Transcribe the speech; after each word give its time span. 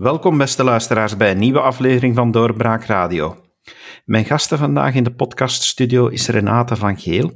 Welkom 0.00 0.38
beste 0.38 0.64
luisteraars 0.64 1.16
bij 1.16 1.30
een 1.30 1.38
nieuwe 1.38 1.60
aflevering 1.60 2.14
van 2.14 2.30
Doorbraak 2.30 2.84
Radio. 2.84 3.36
Mijn 4.04 4.24
gasten 4.24 4.58
vandaag 4.58 4.94
in 4.94 5.04
de 5.04 5.14
podcaststudio 5.14 6.06
is 6.06 6.28
Renate 6.28 6.76
van 6.76 6.98
Geel. 6.98 7.32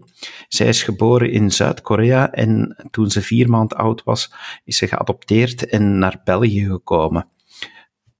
Zij 0.48 0.66
is 0.66 0.82
geboren 0.82 1.30
in 1.30 1.50
Zuid-Korea 1.50 2.32
en 2.32 2.76
toen 2.90 3.10
ze 3.10 3.22
vier 3.22 3.50
maanden 3.50 3.78
oud 3.78 4.02
was, 4.04 4.34
is 4.64 4.76
ze 4.76 4.86
geadopteerd 4.86 5.66
en 5.66 5.98
naar 5.98 6.20
België 6.24 6.66
gekomen. 6.66 7.28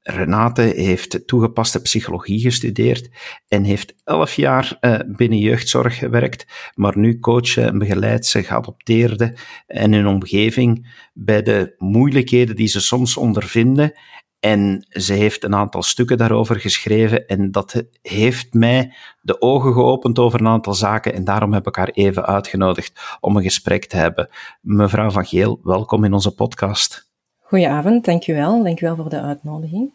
Renate 0.03 0.63
heeft 0.63 1.27
toegepaste 1.27 1.81
psychologie 1.81 2.41
gestudeerd 2.41 3.11
en 3.49 3.65
heeft 3.65 3.95
elf 4.05 4.35
jaar 4.35 4.79
uh, 4.81 4.99
binnen 5.07 5.39
jeugdzorg 5.39 5.99
gewerkt, 5.99 6.47
maar 6.75 6.99
nu 6.99 7.19
coacht 7.19 7.57
en 7.57 7.79
begeleidt 7.79 8.27
ze 8.27 8.43
geadopteerden 8.43 9.35
en 9.67 9.93
hun 9.93 10.07
omgeving 10.07 10.95
bij 11.13 11.43
de 11.43 11.75
moeilijkheden 11.79 12.57
die 12.57 12.69
ze 12.69 12.81
soms 12.81 13.17
ondervinden. 13.17 13.93
En 14.45 14.87
ze 14.89 15.13
heeft 15.13 15.45
een 15.45 15.55
aantal 15.55 15.83
stukken 15.83 16.19
daarover 16.19 16.61
geschreven 16.61 17.27
en 17.27 17.51
dat 17.51 17.85
heeft 18.03 18.55
mij 18.55 18.95
de 19.21 19.41
ogen 19.41 19.73
geopend 19.73 20.19
over 20.19 20.41
een 20.41 20.47
aantal 20.47 20.75
zaken 20.75 21.15
en 21.15 21.25
daarom 21.25 21.53
heb 21.53 21.67
ik 21.67 21.77
haar 21.77 21.89
even 21.89 22.27
uitgenodigd 22.27 23.19
om 23.21 23.37
een 23.37 23.43
gesprek 23.43 23.85
te 23.85 23.97
hebben. 23.97 24.29
Mevrouw 24.61 25.11
Van 25.11 25.25
Geel, 25.25 25.61
welkom 25.63 26.05
in 26.05 26.13
onze 26.13 26.35
podcast. 26.35 27.11
Goedenavond, 27.41 28.05
dankjewel. 28.05 28.63
Dankjewel 28.63 28.97
voor 28.97 29.09
de 29.09 29.21
uitnodiging. 29.21 29.93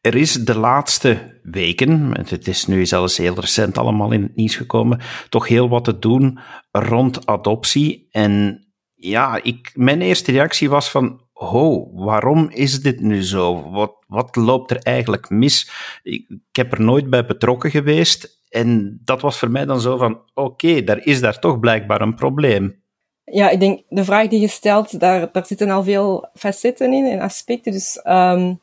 Er 0.00 0.14
is 0.14 0.32
de 0.32 0.58
laatste 0.58 1.38
weken, 1.42 2.10
het 2.18 2.48
is 2.48 2.66
nu 2.66 2.86
zelfs 2.86 3.16
heel 3.16 3.40
recent 3.40 3.78
allemaal 3.78 4.12
in 4.12 4.22
het 4.22 4.36
nieuws 4.36 4.56
gekomen, 4.56 5.00
toch 5.28 5.48
heel 5.48 5.68
wat 5.68 5.84
te 5.84 5.98
doen 5.98 6.38
rond 6.70 7.26
adoptie. 7.26 8.08
En 8.10 8.64
ja, 8.94 9.42
ik, 9.42 9.72
mijn 9.74 10.00
eerste 10.00 10.32
reactie 10.32 10.70
was 10.70 10.90
van, 10.90 11.20
ho, 11.42 11.90
waarom 11.94 12.50
is 12.50 12.80
dit 12.80 13.00
nu 13.00 13.22
zo? 13.22 13.70
Wat, 13.70 13.94
wat 14.06 14.36
loopt 14.36 14.70
er 14.70 14.78
eigenlijk 14.78 15.30
mis? 15.30 15.70
Ik, 16.02 16.26
heb 16.52 16.72
er 16.72 16.80
nooit 16.80 17.10
bij 17.10 17.26
betrokken 17.26 17.70
geweest. 17.70 18.40
En 18.48 19.00
dat 19.04 19.20
was 19.20 19.38
voor 19.38 19.50
mij 19.50 19.64
dan 19.64 19.80
zo 19.80 19.96
van, 19.96 20.20
oké, 20.34 20.84
daar 20.84 21.04
is 21.04 21.20
daar 21.20 21.38
toch 21.38 21.60
blijkbaar 21.60 22.00
een 22.00 22.14
probleem. 22.14 22.80
Ja, 23.24 23.50
ik 23.50 23.60
denk, 23.60 23.82
de 23.88 24.04
vraag 24.04 24.28
die 24.28 24.40
je 24.40 24.48
stelt, 24.48 25.00
daar, 25.00 25.28
daar 25.32 25.46
zitten 25.46 25.70
al 25.70 25.82
veel 25.82 26.28
facetten 26.34 26.92
in 26.92 27.04
en 27.04 27.20
aspecten. 27.20 27.72
Dus 27.72 27.96
um, 27.96 28.60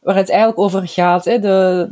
waar 0.00 0.16
het 0.16 0.30
eigenlijk 0.30 0.58
over 0.58 0.88
gaat, 0.88 1.24
hè, 1.24 1.38
de, 1.38 1.88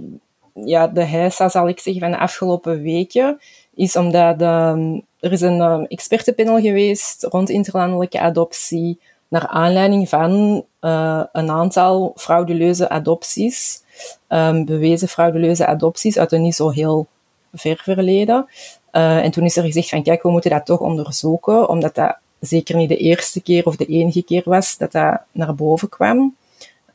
ja, 0.55 0.87
de 0.87 1.05
heisa, 1.05 1.49
zal 1.49 1.69
ik 1.69 1.81
zeggen, 1.81 2.03
van 2.03 2.11
de 2.11 2.19
afgelopen 2.19 2.83
weken, 2.83 3.39
is 3.75 3.97
omdat 3.97 4.43
um, 4.43 5.03
er 5.21 5.33
is 5.33 5.41
een 5.41 5.61
um, 5.61 5.85
expertenpanel 5.85 6.61
geweest 6.61 7.23
rond 7.23 7.49
interlandelijke 7.49 8.21
adoptie, 8.21 9.01
naar 9.29 9.47
aanleiding 9.47 10.09
van 10.09 10.65
uh, 10.81 11.23
een 11.33 11.51
aantal 11.51 12.13
frauduleuze 12.17 12.89
adopties, 12.89 13.83
um, 14.29 14.65
bewezen 14.65 15.09
frauduleuze 15.09 15.67
adopties 15.67 16.19
uit 16.19 16.33
een 16.33 16.43
niet 16.43 16.55
zo 16.55 16.71
heel 16.71 17.07
ver 17.53 17.81
verleden. 17.83 18.47
Uh, 18.93 19.25
en 19.25 19.31
toen 19.31 19.45
is 19.45 19.57
er 19.57 19.65
gezegd 19.65 19.89
van, 19.89 20.03
kijk, 20.03 20.23
we 20.23 20.31
moeten 20.31 20.51
dat 20.51 20.67
toch 20.67 20.81
onderzoeken, 20.81 21.69
omdat 21.69 21.95
dat 21.95 22.17
zeker 22.41 22.77
niet 22.77 22.89
de 22.89 22.97
eerste 22.97 23.43
keer 23.43 23.67
of 23.67 23.77
de 23.77 23.87
enige 23.87 24.23
keer 24.23 24.43
was 24.45 24.77
dat 24.77 24.93
dat 24.93 25.21
naar 25.33 25.55
boven 25.55 25.89
kwam. 25.89 26.37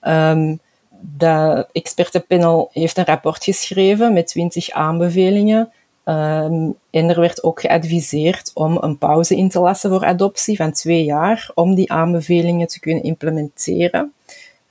Um, 0.02 0.60
dat 1.00 1.70
expertenpanel 1.72 2.70
heeft 2.72 2.98
een 2.98 3.06
rapport 3.06 3.44
geschreven 3.44 4.14
met 4.14 4.28
20 4.28 4.70
aanbevelingen. 4.70 5.72
En 6.04 6.76
er 6.92 7.20
werd 7.20 7.44
ook 7.44 7.60
geadviseerd 7.60 8.52
om 8.54 8.78
een 8.82 8.98
pauze 8.98 9.36
in 9.36 9.50
te 9.50 9.60
lassen 9.60 9.90
voor 9.90 10.06
adoptie 10.06 10.56
van 10.56 10.72
twee 10.72 11.04
jaar, 11.04 11.52
om 11.54 11.76
die 11.76 11.92
aanbevelingen 11.92 12.68
te 12.68 12.80
kunnen 12.80 13.04
implementeren. 13.04 14.14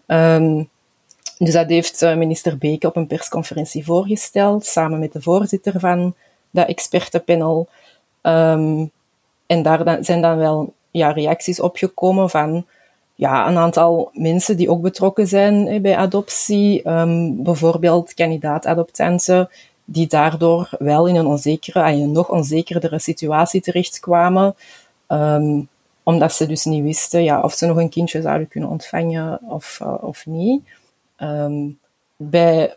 Um, 0.07 0.69
dus 1.39 1.53
dat 1.53 1.69
heeft 1.69 2.03
uh, 2.03 2.17
minister 2.17 2.59
Beke 2.59 2.87
op 2.87 2.97
een 2.97 3.07
persconferentie 3.07 3.85
voorgesteld, 3.85 4.67
samen 4.67 4.99
met 4.99 5.13
de 5.13 5.23
voorzitter 5.23 5.81
van 5.81 6.15
dat 6.51 6.69
expertenpanel. 6.69 7.69
Um, 8.23 8.91
en 9.47 9.63
daar 9.63 10.05
zijn 10.05 10.21
dan 10.21 10.37
wel 10.37 10.73
ja, 10.91 11.11
reacties 11.11 11.61
opgekomen 11.61 12.31
van 12.31 12.67
ja, 13.15 13.49
een 13.49 13.57
aantal 13.57 14.11
mensen 14.13 14.57
die 14.57 14.71
ook 14.71 14.83
betrokken 14.83 15.27
zijn 15.27 15.83
bij 15.83 15.97
adoptie, 15.97 16.83
bijvoorbeeld 17.43 18.15
kandidaat-adoptanten, 18.15 19.49
die 19.93 20.07
daardoor 20.07 20.69
wel 20.79 21.07
in 21.07 21.17
een 21.17 21.27
onzekere, 21.27 21.81
en 21.81 22.01
een 22.01 22.13
nog 22.13 22.29
onzekerdere 22.29 22.99
situatie 22.99 23.61
terechtkwamen, 23.61 24.55
um, 25.09 25.69
omdat 26.03 26.33
ze 26.33 26.47
dus 26.47 26.65
niet 26.65 26.83
wisten 26.83 27.23
ja, 27.23 27.41
of 27.41 27.53
ze 27.53 27.67
nog 27.67 27.77
een 27.77 27.89
kindje 27.89 28.23
zouden 28.23 28.49
kunnen 28.49 28.69
ontvangen 28.69 29.41
of, 29.43 29.79
uh, 29.83 29.95
of 30.01 30.27
niet. 30.27 30.63
Um, 31.19 31.79
bij 32.17 32.77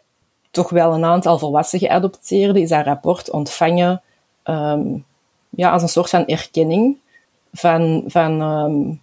toch 0.52 0.70
wel 0.70 0.94
een 0.94 1.06
aantal 1.06 1.40
volwassen 1.40 1.80
geadopteerden 1.80 2.62
is 2.62 2.70
dat 2.70 2.86
rapport 2.86 3.30
ontvangen 3.30 4.02
ja, 5.50 5.72
als 5.72 5.82
een 5.82 5.90
soort 5.90 6.10
van 6.10 6.26
erkenning 6.26 6.98
van, 7.54 8.04
van 8.08 9.00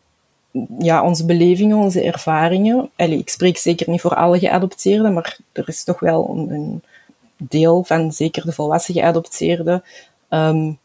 ja, 0.78 1.04
onze 1.04 1.24
belevingen, 1.24 1.76
onze 1.76 2.02
ervaringen. 2.02 2.90
Allee, 2.96 3.18
ik 3.18 3.28
spreek 3.28 3.58
zeker 3.58 3.90
niet 3.90 4.00
voor 4.00 4.14
alle 4.14 4.38
geadopteerden, 4.38 5.12
maar 5.12 5.38
er 5.52 5.68
is 5.68 5.84
toch 5.84 6.00
wel 6.00 6.46
een 6.48 6.82
deel 7.48 7.84
van 7.84 8.12
zeker 8.12 8.44
de 8.44 8.52
volwassen 8.52 8.94
geadopteerden, 8.94 9.82
um, 10.28 10.78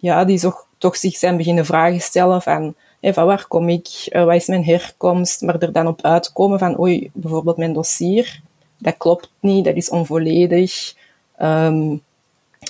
ja, 0.00 0.24
die 0.24 0.40
toch, 0.40 0.66
toch 0.78 0.96
zich 0.96 1.16
zijn 1.16 1.36
beginnen 1.36 1.66
vragen 1.66 2.00
stellen 2.00 2.42
van, 2.42 2.74
van 3.02 3.26
waar 3.26 3.46
kom 3.48 3.68
ik, 3.68 4.08
uh, 4.10 4.24
wat 4.24 4.34
is 4.34 4.46
mijn 4.46 4.64
herkomst, 4.64 5.42
maar 5.42 5.58
er 5.58 5.72
dan 5.72 5.86
op 5.86 6.02
uitkomen 6.02 6.58
van, 6.58 6.80
oei, 6.80 7.10
bijvoorbeeld 7.12 7.56
mijn 7.56 7.72
dossier, 7.72 8.40
dat 8.78 8.96
klopt 8.96 9.30
niet, 9.40 9.64
dat 9.64 9.76
is 9.76 9.90
onvolledig. 9.90 10.94
Um, 11.42 12.02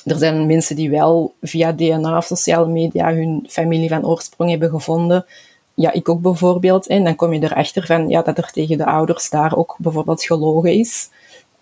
er 0.04 0.18
zijn 0.18 0.46
mensen 0.46 0.76
die 0.76 0.90
wel 0.90 1.34
via 1.40 1.72
DNA 1.72 2.16
of 2.16 2.24
sociale 2.24 2.66
media 2.66 3.12
hun 3.12 3.46
familie 3.48 3.88
van 3.88 4.06
oorsprong 4.06 4.50
hebben 4.50 4.70
gevonden, 4.70 5.26
ja, 5.74 5.92
ik 5.92 6.08
ook 6.08 6.20
bijvoorbeeld. 6.20 6.86
En 6.86 7.04
dan 7.04 7.14
kom 7.14 7.32
je 7.32 7.42
erachter 7.42 7.86
van, 7.86 8.08
ja, 8.08 8.22
dat 8.22 8.38
er 8.38 8.50
tegen 8.50 8.78
de 8.78 8.86
ouders 8.86 9.30
daar 9.30 9.56
ook 9.56 9.76
bijvoorbeeld 9.78 10.22
gelogen 10.22 10.72
is. 10.72 11.10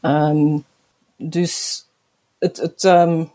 Um, 0.01 0.65
dus 1.17 1.85
het, 2.39 2.57
het, 2.57 2.85
um, 2.85 3.31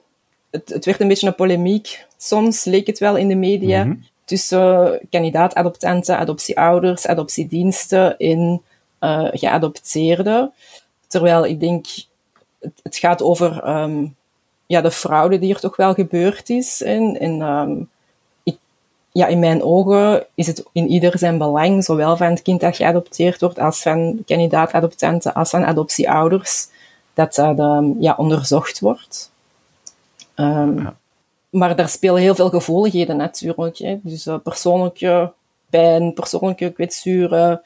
het, 0.50 0.70
het, 0.70 0.86
werd 0.86 1.02
een 1.02 1.08
beetje 1.08 1.28
een 1.28 1.36
polemiek. 1.36 2.06
Soms 2.18 2.64
leek 2.64 2.88
het 2.88 3.00
wel 3.00 3.16
in 3.16 3.28
de 3.28 3.36
media 3.36 3.84
mm 3.84 3.92
-hmm. 3.92 4.06
tussen 4.26 5.00
kandidaat-adoptanten, 5.10 6.18
adoptieouders, 6.18 7.08
adoptiediensten 7.08 8.18
en 8.18 8.62
uh, 9.00 9.28
geadopteerden. 9.32 10.54
Terwijl 11.08 11.46
ik 11.46 11.60
denk, 11.60 11.86
het, 12.60 12.80
het 12.84 12.98
gaat 12.98 13.22
over 13.22 13.68
um, 13.70 14.16
ja, 14.66 14.82
de 14.82 14.92
fraude 14.92 15.40
die 15.40 15.54
er 15.54 15.60
toch 15.60 15.76
wel 15.76 15.94
gebeurd 15.94 16.50
is. 16.50 16.82
En, 16.82 17.20
en 17.20 17.42
um, 17.42 17.90
ja, 19.18 19.28
in 19.28 19.40
mijn 19.40 19.64
ogen 19.64 20.26
is 20.36 20.48
het 20.48 20.64
in 20.72 20.88
ieder 20.88 21.18
zijn 21.18 21.38
belang, 21.38 21.84
zowel 21.84 22.18
van 22.18 22.30
het 22.30 22.42
kind 22.42 22.62
dat 22.62 22.76
geadopteerd 22.76 23.42
wordt, 23.42 23.60
als 23.60 23.82
van 23.82 24.24
kandidaat-adoptanten, 24.26 25.34
als 25.34 25.50
van 25.50 25.66
adoptieouders, 25.66 26.68
dat 27.18 27.36
dat 27.36 27.60
um, 27.60 27.96
ja, 28.00 28.16
onderzocht 28.18 28.80
wordt. 28.80 29.32
Um, 30.36 30.80
ja. 30.80 30.98
Maar 31.50 31.76
daar 31.76 31.90
spelen 31.90 32.22
heel 32.22 32.36
veel 32.36 32.50
gevoeligheden 32.50 33.18
natuurlijk. 33.18 33.78
Hè. 33.78 34.00
Dus 34.04 34.28
uh, 34.28 34.36
persoonlijke 34.44 35.34
pijn, 35.70 36.14
persoonlijke 36.14 36.72
kwetsuren, 36.72 37.62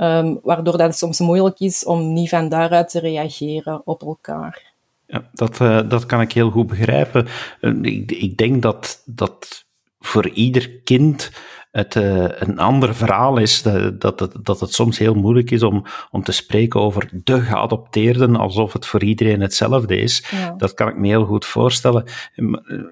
um, 0.00 0.38
waardoor 0.42 0.76
dat 0.76 0.86
het 0.86 0.96
soms 0.96 1.18
moeilijk 1.20 1.60
is 1.60 1.84
om 1.84 2.12
niet 2.12 2.28
van 2.28 2.48
daaruit 2.48 2.90
te 2.90 3.00
reageren 3.00 3.82
op 3.84 4.02
elkaar. 4.02 4.72
Ja, 5.06 5.28
dat, 5.32 5.60
uh, 5.60 5.88
dat 5.88 6.06
kan 6.06 6.20
ik 6.20 6.32
heel 6.32 6.50
goed 6.50 6.66
begrijpen. 6.66 7.26
Uh, 7.60 7.82
ik, 7.82 8.12
ik 8.12 8.36
denk 8.36 8.62
dat, 8.62 9.02
dat 9.04 9.64
voor 10.00 10.28
ieder 10.28 10.70
kind 10.70 11.30
het 11.70 11.94
uh, 11.94 12.24
een 12.28 12.58
ander 12.58 12.94
verhaal 12.94 13.36
is, 13.36 13.62
dat, 13.62 14.00
dat, 14.00 14.20
het, 14.20 14.34
dat 14.42 14.60
het 14.60 14.72
soms 14.72 14.98
heel 14.98 15.14
moeilijk 15.14 15.50
is 15.50 15.62
om, 15.62 15.84
om 16.10 16.22
te 16.22 16.32
spreken 16.32 16.80
over 16.80 17.08
de 17.24 17.40
geadopteerden, 17.40 18.36
alsof 18.36 18.72
het 18.72 18.86
voor 18.86 19.02
iedereen 19.02 19.40
hetzelfde 19.40 19.96
is. 19.96 20.24
Ja. 20.30 20.54
Dat 20.56 20.74
kan 20.74 20.88
ik 20.88 20.96
me 20.96 21.06
heel 21.06 21.24
goed 21.24 21.44
voorstellen. 21.44 22.04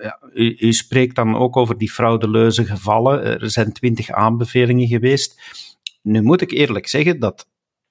Ja, 0.02 0.18
u, 0.34 0.56
u, 0.58 0.72
spreekt 0.72 1.16
dan 1.16 1.36
ook 1.36 1.56
over 1.56 1.78
die 1.78 1.90
fraudeleuze 1.90 2.64
gevallen. 2.64 3.40
Er 3.40 3.50
zijn 3.50 3.72
twintig 3.72 4.10
aanbevelingen 4.10 4.86
geweest. 4.86 5.40
Nu 6.02 6.22
moet 6.22 6.40
ik 6.40 6.50
eerlijk 6.50 6.88
zeggen 6.88 7.20
dat 7.20 7.46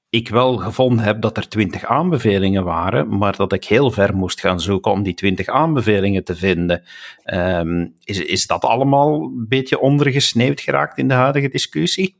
ik 0.09 0.29
wel 0.29 0.57
gevonden 0.57 1.05
heb 1.05 1.21
dat 1.21 1.37
er 1.37 1.49
twintig 1.49 1.85
aanbevelingen 1.85 2.63
waren, 2.63 3.17
maar 3.17 3.35
dat 3.35 3.53
ik 3.53 3.65
heel 3.65 3.91
ver 3.91 4.15
moest 4.15 4.39
gaan 4.39 4.59
zoeken 4.59 4.91
om 4.91 5.03
die 5.03 5.13
twintig 5.13 5.47
aanbevelingen 5.47 6.23
te 6.23 6.35
vinden. 6.35 6.83
Um, 7.25 7.93
is, 8.03 8.19
is 8.19 8.47
dat 8.47 8.63
allemaal 8.63 9.13
een 9.13 9.45
beetje 9.49 9.79
ondergesneeuwd 9.79 10.61
geraakt 10.61 10.97
in 10.97 11.07
de 11.07 11.13
huidige 11.13 11.49
discussie? 11.49 12.15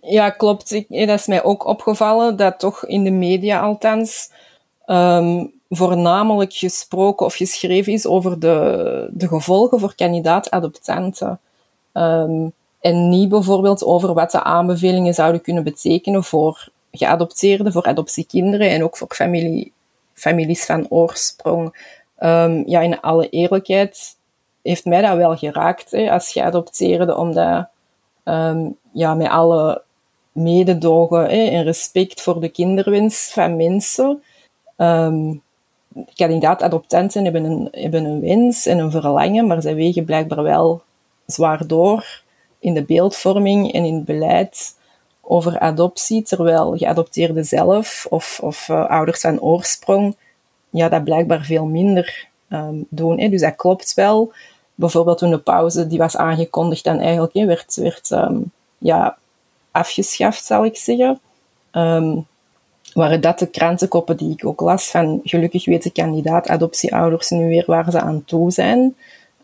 Ja, 0.00 0.30
klopt. 0.30 0.72
Ik, 0.72 0.88
dat 0.88 1.18
is 1.18 1.26
mij 1.26 1.44
ook 1.44 1.66
opgevallen, 1.66 2.36
dat 2.36 2.58
toch 2.58 2.86
in 2.86 3.04
de 3.04 3.10
media 3.10 3.60
althans 3.60 4.32
um, 4.86 5.52
voornamelijk 5.68 6.52
gesproken 6.52 7.26
of 7.26 7.34
geschreven 7.34 7.92
is 7.92 8.06
over 8.06 8.40
de, 8.40 9.08
de 9.12 9.28
gevolgen 9.28 9.80
voor 9.80 9.94
kandidaat-adoptanten. 9.94 11.40
Um, 11.92 12.52
en 12.86 13.08
niet 13.08 13.28
bijvoorbeeld 13.28 13.84
over 13.84 14.14
wat 14.14 14.30
de 14.30 14.42
aanbevelingen 14.42 15.14
zouden 15.14 15.40
kunnen 15.40 15.64
betekenen 15.64 16.24
voor 16.24 16.68
geadopteerden, 16.92 17.72
voor 17.72 17.84
adoptiekinderen 17.84 18.70
en 18.70 18.84
ook 18.84 18.96
voor 18.96 19.08
familie, 19.14 19.72
families 20.12 20.64
van 20.64 20.86
oorsprong. 20.88 21.94
Um, 22.18 22.62
ja, 22.66 22.80
in 22.80 23.00
alle 23.00 23.28
eerlijkheid 23.28 24.16
heeft 24.62 24.84
mij 24.84 25.00
dat 25.02 25.16
wel 25.16 25.36
geraakt 25.36 25.90
hè, 25.90 26.10
als 26.10 26.32
geadopteerde, 26.32 27.16
omdat 27.16 27.68
um, 28.24 28.76
ja, 28.92 29.14
met 29.14 29.28
alle 29.28 29.82
mededogen 30.32 31.20
hè, 31.20 31.44
en 31.44 31.62
respect 31.62 32.20
voor 32.20 32.40
de 32.40 32.48
kinderwens 32.48 33.30
van 33.32 33.56
mensen. 33.56 34.22
Um, 34.76 35.42
kandidaat-adoptanten 36.14 37.24
hebben 37.24 37.44
een, 37.44 37.68
hebben 37.70 38.04
een 38.04 38.20
wens 38.20 38.66
en 38.66 38.78
een 38.78 38.90
verlangen, 38.90 39.46
maar 39.46 39.62
zij 39.62 39.74
wegen 39.74 40.04
blijkbaar 40.04 40.42
wel 40.42 40.82
zwaar 41.26 41.66
door 41.66 42.24
in 42.66 42.74
de 42.74 42.82
beeldvorming 42.82 43.72
en 43.72 43.84
in 43.84 43.94
het 43.94 44.04
beleid 44.04 44.74
over 45.20 45.58
adoptie, 45.58 46.22
terwijl 46.22 46.76
geadopteerden 46.76 47.44
zelf 47.44 48.06
of, 48.10 48.38
of 48.42 48.68
uh, 48.68 48.86
ouders 48.86 49.24
aan 49.24 49.40
oorsprong 49.40 50.16
ja, 50.70 50.88
dat 50.88 51.04
blijkbaar 51.04 51.44
veel 51.44 51.64
minder 51.64 52.28
um, 52.48 52.86
doen. 52.88 53.20
Hè. 53.20 53.28
Dus 53.28 53.40
dat 53.40 53.56
klopt 53.56 53.94
wel. 53.94 54.32
Bijvoorbeeld 54.74 55.18
toen 55.18 55.30
de 55.30 55.38
pauze 55.38 55.86
die 55.86 55.98
was 55.98 56.16
aangekondigd 56.16 56.86
en 56.86 57.00
eigenlijk 57.00 57.32
werd, 57.32 57.74
werd 57.74 58.10
um, 58.10 58.52
ja, 58.78 59.16
afgeschaft, 59.70 60.44
zal 60.44 60.64
ik 60.64 60.76
zeggen. 60.76 61.20
Um, 61.72 62.26
waren 62.92 63.20
dat 63.20 63.38
de 63.38 63.46
krantenkoppen 63.46 64.16
die 64.16 64.32
ik 64.32 64.44
ook 64.44 64.60
las 64.60 64.90
van 64.90 65.20
gelukkig 65.24 65.64
weten 65.64 65.92
kandidaat 65.92 66.48
adoptieouders 66.48 67.30
nu 67.30 67.48
weer 67.48 67.64
waar 67.66 67.90
ze 67.90 68.00
aan 68.00 68.24
toe 68.24 68.50
zijn. 68.50 68.96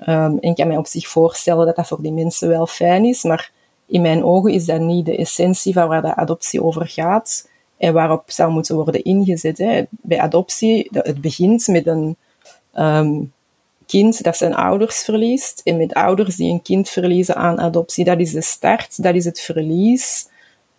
Um, 0.06 0.38
en 0.38 0.40
ik 0.40 0.54
kan 0.54 0.68
mij 0.68 0.76
op 0.76 0.86
zich 0.86 1.08
voorstellen 1.08 1.66
dat 1.66 1.76
dat 1.76 1.86
voor 1.86 2.02
die 2.02 2.12
mensen 2.12 2.48
wel 2.48 2.66
fijn 2.66 3.04
is, 3.04 3.22
maar 3.22 3.50
in 3.86 4.02
mijn 4.02 4.24
ogen 4.24 4.52
is 4.52 4.64
dat 4.64 4.80
niet 4.80 5.06
de 5.06 5.16
essentie 5.16 5.72
van 5.72 5.88
waar 5.88 6.02
de 6.02 6.16
adoptie 6.16 6.62
over 6.62 6.86
gaat 6.86 7.48
en 7.76 7.92
waarop 7.92 8.22
zou 8.26 8.52
moeten 8.52 8.74
worden 8.74 9.04
ingezet. 9.04 9.58
Hè. 9.58 9.82
Bij 9.90 10.20
adoptie, 10.20 10.88
het 10.92 11.20
begint 11.20 11.66
met 11.66 11.86
een 11.86 12.16
um, 12.74 13.32
kind 13.86 14.22
dat 14.22 14.36
zijn 14.36 14.54
ouders 14.54 15.04
verliest 15.04 15.60
en 15.64 15.76
met 15.76 15.94
ouders 15.94 16.36
die 16.36 16.52
een 16.52 16.62
kind 16.62 16.88
verliezen 16.88 17.36
aan 17.36 17.60
adoptie. 17.60 18.04
Dat 18.04 18.20
is 18.20 18.32
de 18.32 18.42
start, 18.42 19.02
dat 19.02 19.14
is 19.14 19.24
het 19.24 19.40
verlies. 19.40 20.28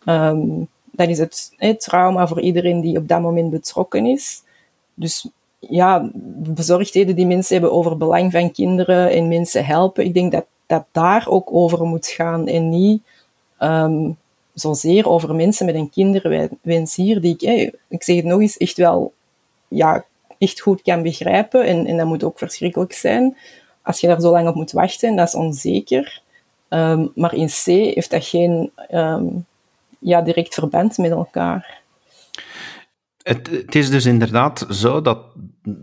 Um, 0.06 0.68
dat 0.92 1.08
is 1.08 1.18
het 1.18 1.54
hè, 1.58 1.78
trauma 1.78 2.28
voor 2.28 2.42
iedereen 2.42 2.82
die 2.82 2.98
op 2.98 3.08
dat 3.08 3.22
moment 3.22 3.50
betrokken 3.50 4.06
is. 4.06 4.44
Dus 4.94 5.28
ja, 5.70 6.10
bezorgdheden 6.36 7.16
die 7.16 7.26
mensen 7.26 7.54
hebben 7.54 7.74
over 7.74 7.98
belang 7.98 8.32
van 8.32 8.52
kinderen 8.52 9.12
en 9.12 9.28
mensen 9.28 9.66
helpen, 9.66 10.06
ik 10.06 10.14
denk 10.14 10.32
dat 10.32 10.46
dat 10.66 10.86
daar 10.92 11.28
ook 11.28 11.54
over 11.54 11.86
moet 11.86 12.08
gaan 12.08 12.48
en 12.48 12.70
niet 12.70 13.02
um, 13.60 14.18
zozeer 14.54 15.10
over 15.10 15.36
mensen 15.36 15.66
met 15.66 15.76
een 15.76 15.90
kinderwens 15.90 16.96
hier, 16.96 17.22
die 17.22 17.36
ik, 17.38 17.74
ik 17.88 18.04
zeg 18.04 18.16
het 18.16 18.26
nog 18.26 18.40
eens, 18.42 18.58
echt 18.58 18.78
wel 18.78 19.14
ja, 19.68 20.06
echt 20.38 20.62
goed 20.62 20.82
kan 20.82 21.02
begrijpen. 21.02 21.66
En, 21.66 21.86
en 21.86 21.98
dat 21.98 22.08
moet 22.08 22.24
ook 22.24 22.38
verschrikkelijk 22.38 22.94
zijn 22.94 23.38
als 23.82 24.00
je 24.00 24.08
daar 24.08 24.22
zo 24.22 24.32
lang 24.32 24.48
op 24.48 24.56
moet 24.56 24.72
wachten. 24.72 25.16
Dat 25.16 25.28
is 25.28 25.36
onzeker. 25.36 26.22
Um, 26.70 27.12
maar 27.16 27.34
in 27.34 27.48
C 27.48 27.66
heeft 27.66 28.12
dat 28.12 28.26
geen 28.26 28.72
um, 28.92 29.46
ja, 30.00 30.22
direct 30.22 30.54
verband 30.54 30.98
met 30.98 31.12
elkaar. 31.12 31.82
Het, 33.24 33.50
het, 33.50 33.76
is 33.76 33.90
dus 33.90 34.06
inderdaad 34.06 34.66
zo 34.70 35.02
dat, 35.02 35.20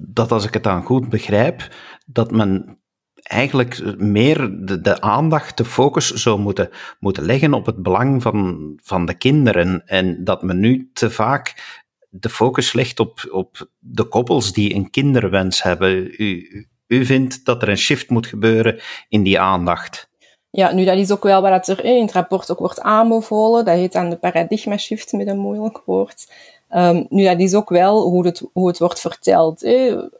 dat, 0.06 0.32
als 0.32 0.46
ik 0.46 0.54
het 0.54 0.62
dan 0.62 0.82
goed 0.82 1.08
begrijp, 1.08 1.68
dat 2.06 2.30
men 2.30 2.78
eigenlijk 3.22 3.98
meer 3.98 4.66
de, 4.66 4.80
de 4.80 5.00
aandacht, 5.00 5.56
de 5.56 5.64
focus 5.64 6.12
zou 6.12 6.38
moeten, 6.38 6.70
moeten 6.98 7.24
leggen 7.24 7.54
op 7.54 7.66
het 7.66 7.82
belang 7.82 8.22
van, 8.22 8.72
van 8.82 9.06
de 9.06 9.14
kinderen. 9.14 9.86
En 9.86 10.24
dat 10.24 10.42
men 10.42 10.60
nu 10.60 10.90
te 10.92 11.10
vaak 11.10 11.78
de 12.08 12.28
focus 12.28 12.72
legt 12.72 13.00
op, 13.00 13.28
op 13.30 13.68
de 13.78 14.04
koppels 14.04 14.52
die 14.52 14.74
een 14.74 14.90
kinderwens 14.90 15.62
hebben. 15.62 16.22
U, 16.22 16.66
u 16.86 17.04
vindt 17.04 17.44
dat 17.44 17.62
er 17.62 17.68
een 17.68 17.76
shift 17.76 18.10
moet 18.10 18.26
gebeuren 18.26 18.80
in 19.08 19.22
die 19.22 19.40
aandacht. 19.40 20.08
Ja, 20.50 20.72
nu 20.72 20.84
dat 20.84 20.98
is 20.98 21.10
ook 21.10 21.22
wel 21.22 21.42
wat 21.42 21.68
er 21.68 21.84
in 21.84 22.02
het 22.02 22.12
rapport 22.12 22.50
ook 22.50 22.58
wordt 22.58 22.80
aanbevolen. 22.80 23.64
Dat 23.64 23.76
heet 23.76 23.92
dan 23.92 24.10
de 24.10 24.16
paradigma 24.16 24.76
shift 24.76 25.12
met 25.12 25.26
een 25.26 25.38
moeilijk 25.38 25.82
woord. 25.84 26.32
Um, 26.74 27.06
nu, 27.08 27.24
dat 27.24 27.38
is 27.38 27.54
ook 27.54 27.68
wel 27.68 28.02
hoe 28.02 28.26
het, 28.26 28.42
hoe 28.52 28.68
het 28.68 28.78
wordt 28.78 29.00
verteld 29.00 29.64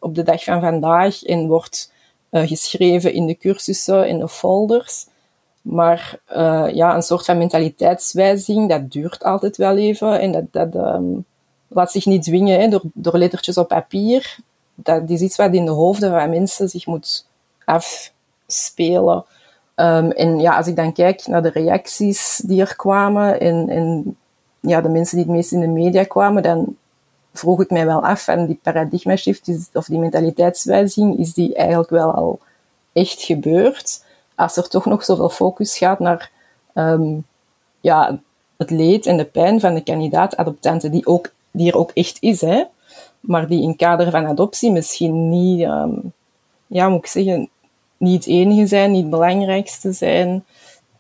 op 0.00 0.14
de 0.14 0.22
dag 0.22 0.44
van 0.44 0.60
vandaag 0.60 1.22
en 1.22 1.46
wordt 1.46 1.92
uh, 2.30 2.46
geschreven 2.46 3.12
in 3.12 3.26
de 3.26 3.36
cursussen, 3.36 4.08
in 4.08 4.18
de 4.18 4.28
folders. 4.28 5.06
Maar 5.62 6.20
uh, 6.32 6.68
ja, 6.72 6.94
een 6.94 7.02
soort 7.02 7.24
van 7.24 7.38
mentaliteitswijziging, 7.38 8.68
dat 8.68 8.90
duurt 8.90 9.24
altijd 9.24 9.56
wel 9.56 9.76
even 9.76 10.20
en 10.20 10.32
dat, 10.32 10.44
dat 10.50 10.74
um, 10.74 11.24
laat 11.68 11.92
zich 11.92 12.06
niet 12.06 12.22
dwingen 12.22 12.60
hè, 12.60 12.68
door, 12.68 12.82
door 12.94 13.18
lettertjes 13.18 13.58
op 13.58 13.68
papier. 13.68 14.36
Dat 14.74 15.10
is 15.10 15.20
iets 15.20 15.36
wat 15.36 15.54
in 15.54 15.64
de 15.64 15.70
hoofden 15.70 16.10
van 16.10 16.30
mensen 16.30 16.68
zich 16.68 16.86
moet 16.86 17.26
afspelen. 17.64 19.24
Um, 19.76 20.10
en 20.10 20.40
ja, 20.40 20.56
als 20.56 20.66
ik 20.66 20.76
dan 20.76 20.92
kijk 20.92 21.26
naar 21.26 21.42
de 21.42 21.50
reacties 21.50 22.42
die 22.46 22.60
er 22.60 22.76
kwamen 22.76 23.40
en, 23.40 23.68
en 23.68 24.16
ja, 24.60 24.80
de 24.80 24.88
mensen 24.88 25.16
die 25.16 25.26
het 25.26 25.34
meest 25.34 25.52
in 25.52 25.60
de 25.60 25.66
media 25.66 26.04
kwamen, 26.04 26.42
dan 26.42 26.76
vroeg 27.32 27.60
ik 27.60 27.70
mij 27.70 27.86
wel 27.86 28.04
af 28.04 28.24
van 28.24 28.46
die 28.46 28.58
paradigma 28.62 29.16
shift 29.16 29.70
of 29.72 29.86
die 29.86 29.98
mentaliteitswijziging, 29.98 31.18
is 31.18 31.34
die 31.34 31.54
eigenlijk 31.54 31.90
wel 31.90 32.12
al 32.12 32.40
echt 32.92 33.22
gebeurd? 33.22 34.04
Als 34.34 34.56
er 34.56 34.68
toch 34.68 34.84
nog 34.84 35.04
zoveel 35.04 35.28
focus 35.28 35.78
gaat 35.78 35.98
naar 35.98 36.30
um, 36.74 37.26
ja, 37.80 38.20
het 38.56 38.70
leed 38.70 39.06
en 39.06 39.16
de 39.16 39.24
pijn 39.24 39.60
van 39.60 39.74
de 39.74 39.82
kandidaat-adoptanten, 39.82 40.90
die, 40.90 41.06
ook, 41.06 41.32
die 41.50 41.70
er 41.70 41.78
ook 41.78 41.90
echt 41.94 42.16
is, 42.20 42.40
hè, 42.40 42.64
maar 43.20 43.48
die 43.48 43.62
in 43.62 43.76
kader 43.76 44.10
van 44.10 44.26
adoptie 44.26 44.72
misschien 44.72 45.28
niet, 45.28 45.60
um, 45.62 46.12
ja, 46.66 46.88
moet 46.88 46.98
ik 46.98 47.06
zeggen, 47.06 47.48
niet 47.96 48.24
het 48.24 48.34
enige 48.34 48.66
zijn, 48.66 48.90
niet 48.90 49.00
het 49.00 49.10
belangrijkste 49.10 49.92
zijn, 49.92 50.44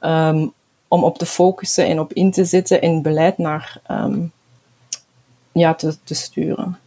um, 0.00 0.52
om 0.90 1.04
op 1.04 1.18
te 1.18 1.26
focussen 1.26 1.86
en 1.86 2.00
op 2.00 2.12
in 2.12 2.30
te 2.30 2.44
zetten 2.44 2.82
en 2.82 3.02
beleid 3.02 3.38
naar 3.38 3.80
um, 3.90 4.32
ja, 5.52 5.74
te, 5.74 5.96
te 6.04 6.14
sturen. 6.14 6.78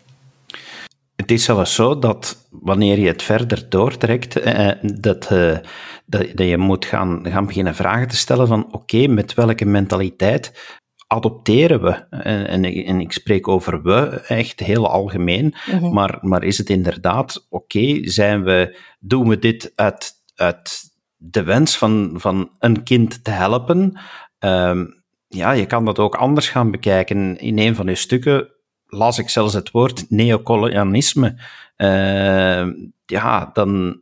Het 1.15 1.31
is 1.31 1.43
zelfs 1.43 1.73
zo 1.75 1.99
dat 1.99 2.47
wanneer 2.49 2.99
je 2.99 3.07
het 3.07 3.23
verder 3.23 3.69
doortrekt, 3.69 4.39
eh, 4.39 4.71
dat, 4.81 5.31
eh, 5.31 5.57
dat, 6.05 6.27
dat, 6.35 6.47
je 6.47 6.57
moet 6.57 6.85
gaan, 6.85 7.25
gaan 7.29 7.45
beginnen 7.45 7.75
vragen 7.75 8.07
te 8.07 8.15
stellen 8.15 8.47
van 8.47 8.67
oké, 8.71 9.07
met 9.07 9.33
welke 9.33 9.65
mentaliteit 9.65 10.77
adopteren 11.07 11.81
we? 11.81 12.07
En, 12.09 12.47
en, 12.47 12.63
en, 12.63 13.01
ik 13.01 13.11
spreek 13.11 13.47
over 13.47 13.83
we 13.83 14.21
echt 14.27 14.59
heel 14.59 14.89
algemeen, 14.89 15.55
mhm. 15.65 15.93
maar, 15.93 16.17
maar 16.21 16.43
is 16.43 16.57
het 16.57 16.69
inderdaad 16.69 17.45
oké, 17.49 17.99
zijn 18.09 18.43
we, 18.43 18.77
doen 18.99 19.27
we 19.27 19.39
dit 19.39 19.71
uit, 19.75 20.11
uit 20.35 20.91
de 21.25 21.43
wens 21.43 21.77
van, 21.77 22.13
van 22.13 22.49
een 22.59 22.83
kind 22.83 23.23
te 23.23 23.31
helpen? 23.31 23.99
Um, 24.39 25.03
ja, 25.27 25.51
je 25.51 25.65
kan 25.65 25.85
dat 25.85 25.99
ook 25.99 26.15
anders 26.15 26.49
gaan 26.49 26.71
bekijken. 26.71 27.37
In 27.37 27.59
een 27.59 27.75
van 27.75 27.85
je 27.85 27.95
stukken 27.95 28.47
las 28.87 29.19
ik 29.19 29.29
zelfs 29.29 29.53
het 29.53 29.71
woord 29.71 30.05
neocolonialisme. 30.09 31.35
Uh, 31.77 32.67
ja, 33.05 33.49
dan, 33.53 34.01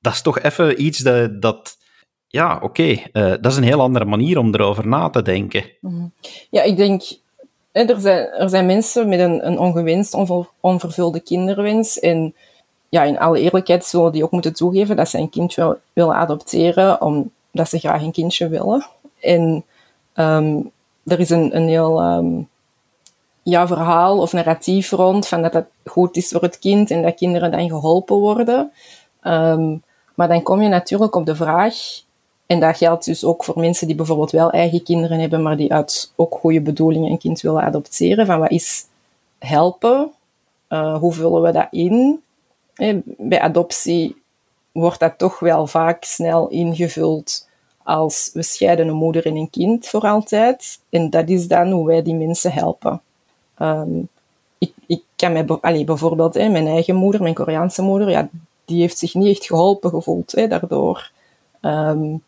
dat 0.00 0.12
is 0.12 0.22
toch 0.22 0.40
even 0.40 0.82
iets 0.82 0.98
dat, 0.98 1.42
dat 1.42 1.78
ja, 2.26 2.58
oké, 2.62 2.82
uh, 2.82 2.98
dat 3.12 3.46
is 3.46 3.56
een 3.56 3.62
heel 3.62 3.80
andere 3.80 4.04
manier 4.04 4.38
om 4.38 4.54
erover 4.54 4.88
na 4.88 5.10
te 5.10 5.22
denken. 5.22 5.64
Mhm. 5.80 6.06
Ja, 6.50 6.62
ik 6.62 6.76
denk, 6.76 7.02
er 7.72 8.00
zijn, 8.00 8.26
er 8.32 8.48
zijn 8.48 8.66
mensen 8.66 9.08
met 9.08 9.20
een, 9.20 9.46
een 9.46 9.58
ongewenst, 9.58 10.14
onver, 10.14 10.48
onvervulde 10.60 11.20
kinderwens. 11.20 12.00
En 12.00 12.34
ja, 12.92 13.02
in 13.02 13.18
alle 13.18 13.40
eerlijkheid 13.40 13.84
zullen 13.84 14.12
die 14.12 14.24
ook 14.24 14.30
moeten 14.30 14.52
toegeven 14.54 14.96
dat 14.96 15.08
ze 15.08 15.18
een 15.18 15.30
kindje 15.30 15.78
willen 15.92 16.14
adopteren, 16.14 17.02
omdat 17.02 17.68
ze 17.68 17.78
graag 17.78 18.02
een 18.02 18.12
kindje 18.12 18.48
willen. 18.48 18.86
En 19.20 19.64
um, 20.14 20.70
er 21.04 21.20
is 21.20 21.30
een, 21.30 21.56
een 21.56 21.68
heel 21.68 22.02
um, 22.02 22.48
ja, 23.42 23.66
verhaal 23.66 24.18
of 24.18 24.32
narratief 24.32 24.90
rond 24.90 25.28
van 25.28 25.42
dat 25.42 25.52
dat 25.52 25.64
goed 25.84 26.16
is 26.16 26.28
voor 26.28 26.42
het 26.42 26.58
kind 26.58 26.90
en 26.90 27.02
dat 27.02 27.14
kinderen 27.14 27.50
dan 27.50 27.68
geholpen 27.68 28.16
worden. 28.16 28.72
Um, 29.22 29.82
maar 30.14 30.28
dan 30.28 30.42
kom 30.42 30.62
je 30.62 30.68
natuurlijk 30.68 31.14
op 31.14 31.26
de 31.26 31.36
vraag, 31.36 31.74
en 32.46 32.60
dat 32.60 32.76
geldt 32.76 33.04
dus 33.04 33.24
ook 33.24 33.44
voor 33.44 33.58
mensen 33.58 33.86
die 33.86 33.96
bijvoorbeeld 33.96 34.30
wel 34.30 34.50
eigen 34.50 34.82
kinderen 34.82 35.20
hebben, 35.20 35.42
maar 35.42 35.56
die 35.56 35.72
uit 35.72 36.12
ook 36.16 36.34
goede 36.34 36.60
bedoelingen 36.60 37.10
een 37.10 37.18
kind 37.18 37.40
willen 37.40 37.62
adopteren, 37.62 38.26
van 38.26 38.38
wat 38.38 38.50
is 38.50 38.86
helpen? 39.38 40.10
Uh, 40.68 40.98
hoe 40.98 41.12
vullen 41.12 41.42
we 41.42 41.52
dat 41.52 41.66
in? 41.70 42.22
Bij 43.04 43.40
adoptie 43.40 44.22
wordt 44.72 45.00
dat 45.00 45.18
toch 45.18 45.38
wel 45.38 45.66
vaak 45.66 46.04
snel 46.04 46.48
ingevuld 46.48 47.48
als 47.82 48.30
we 48.32 48.42
scheiden 48.42 48.88
een 48.88 48.94
moeder 48.94 49.26
en 49.26 49.36
een 49.36 49.50
kind 49.50 49.88
voor 49.88 50.00
altijd. 50.00 50.80
En 50.90 51.10
dat 51.10 51.28
is 51.28 51.48
dan 51.48 51.70
hoe 51.70 51.86
wij 51.86 52.02
die 52.02 52.14
mensen 52.14 52.52
helpen. 52.52 53.00
Um, 53.58 54.08
ik, 54.58 54.72
ik 54.86 55.02
kan 55.16 55.46
bijvoorbeeld, 55.84 56.34
hè, 56.34 56.48
mijn 56.48 56.66
eigen 56.66 56.94
moeder, 56.94 57.22
mijn 57.22 57.34
Koreaanse 57.34 57.82
moeder, 57.82 58.10
ja, 58.10 58.28
die 58.64 58.80
heeft 58.80 58.98
zich 58.98 59.14
niet 59.14 59.36
echt 59.36 59.46
geholpen 59.46 59.90
gevoeld 59.90 60.32
hè, 60.32 60.48
daardoor. 60.48 61.10
Um, 61.60 62.22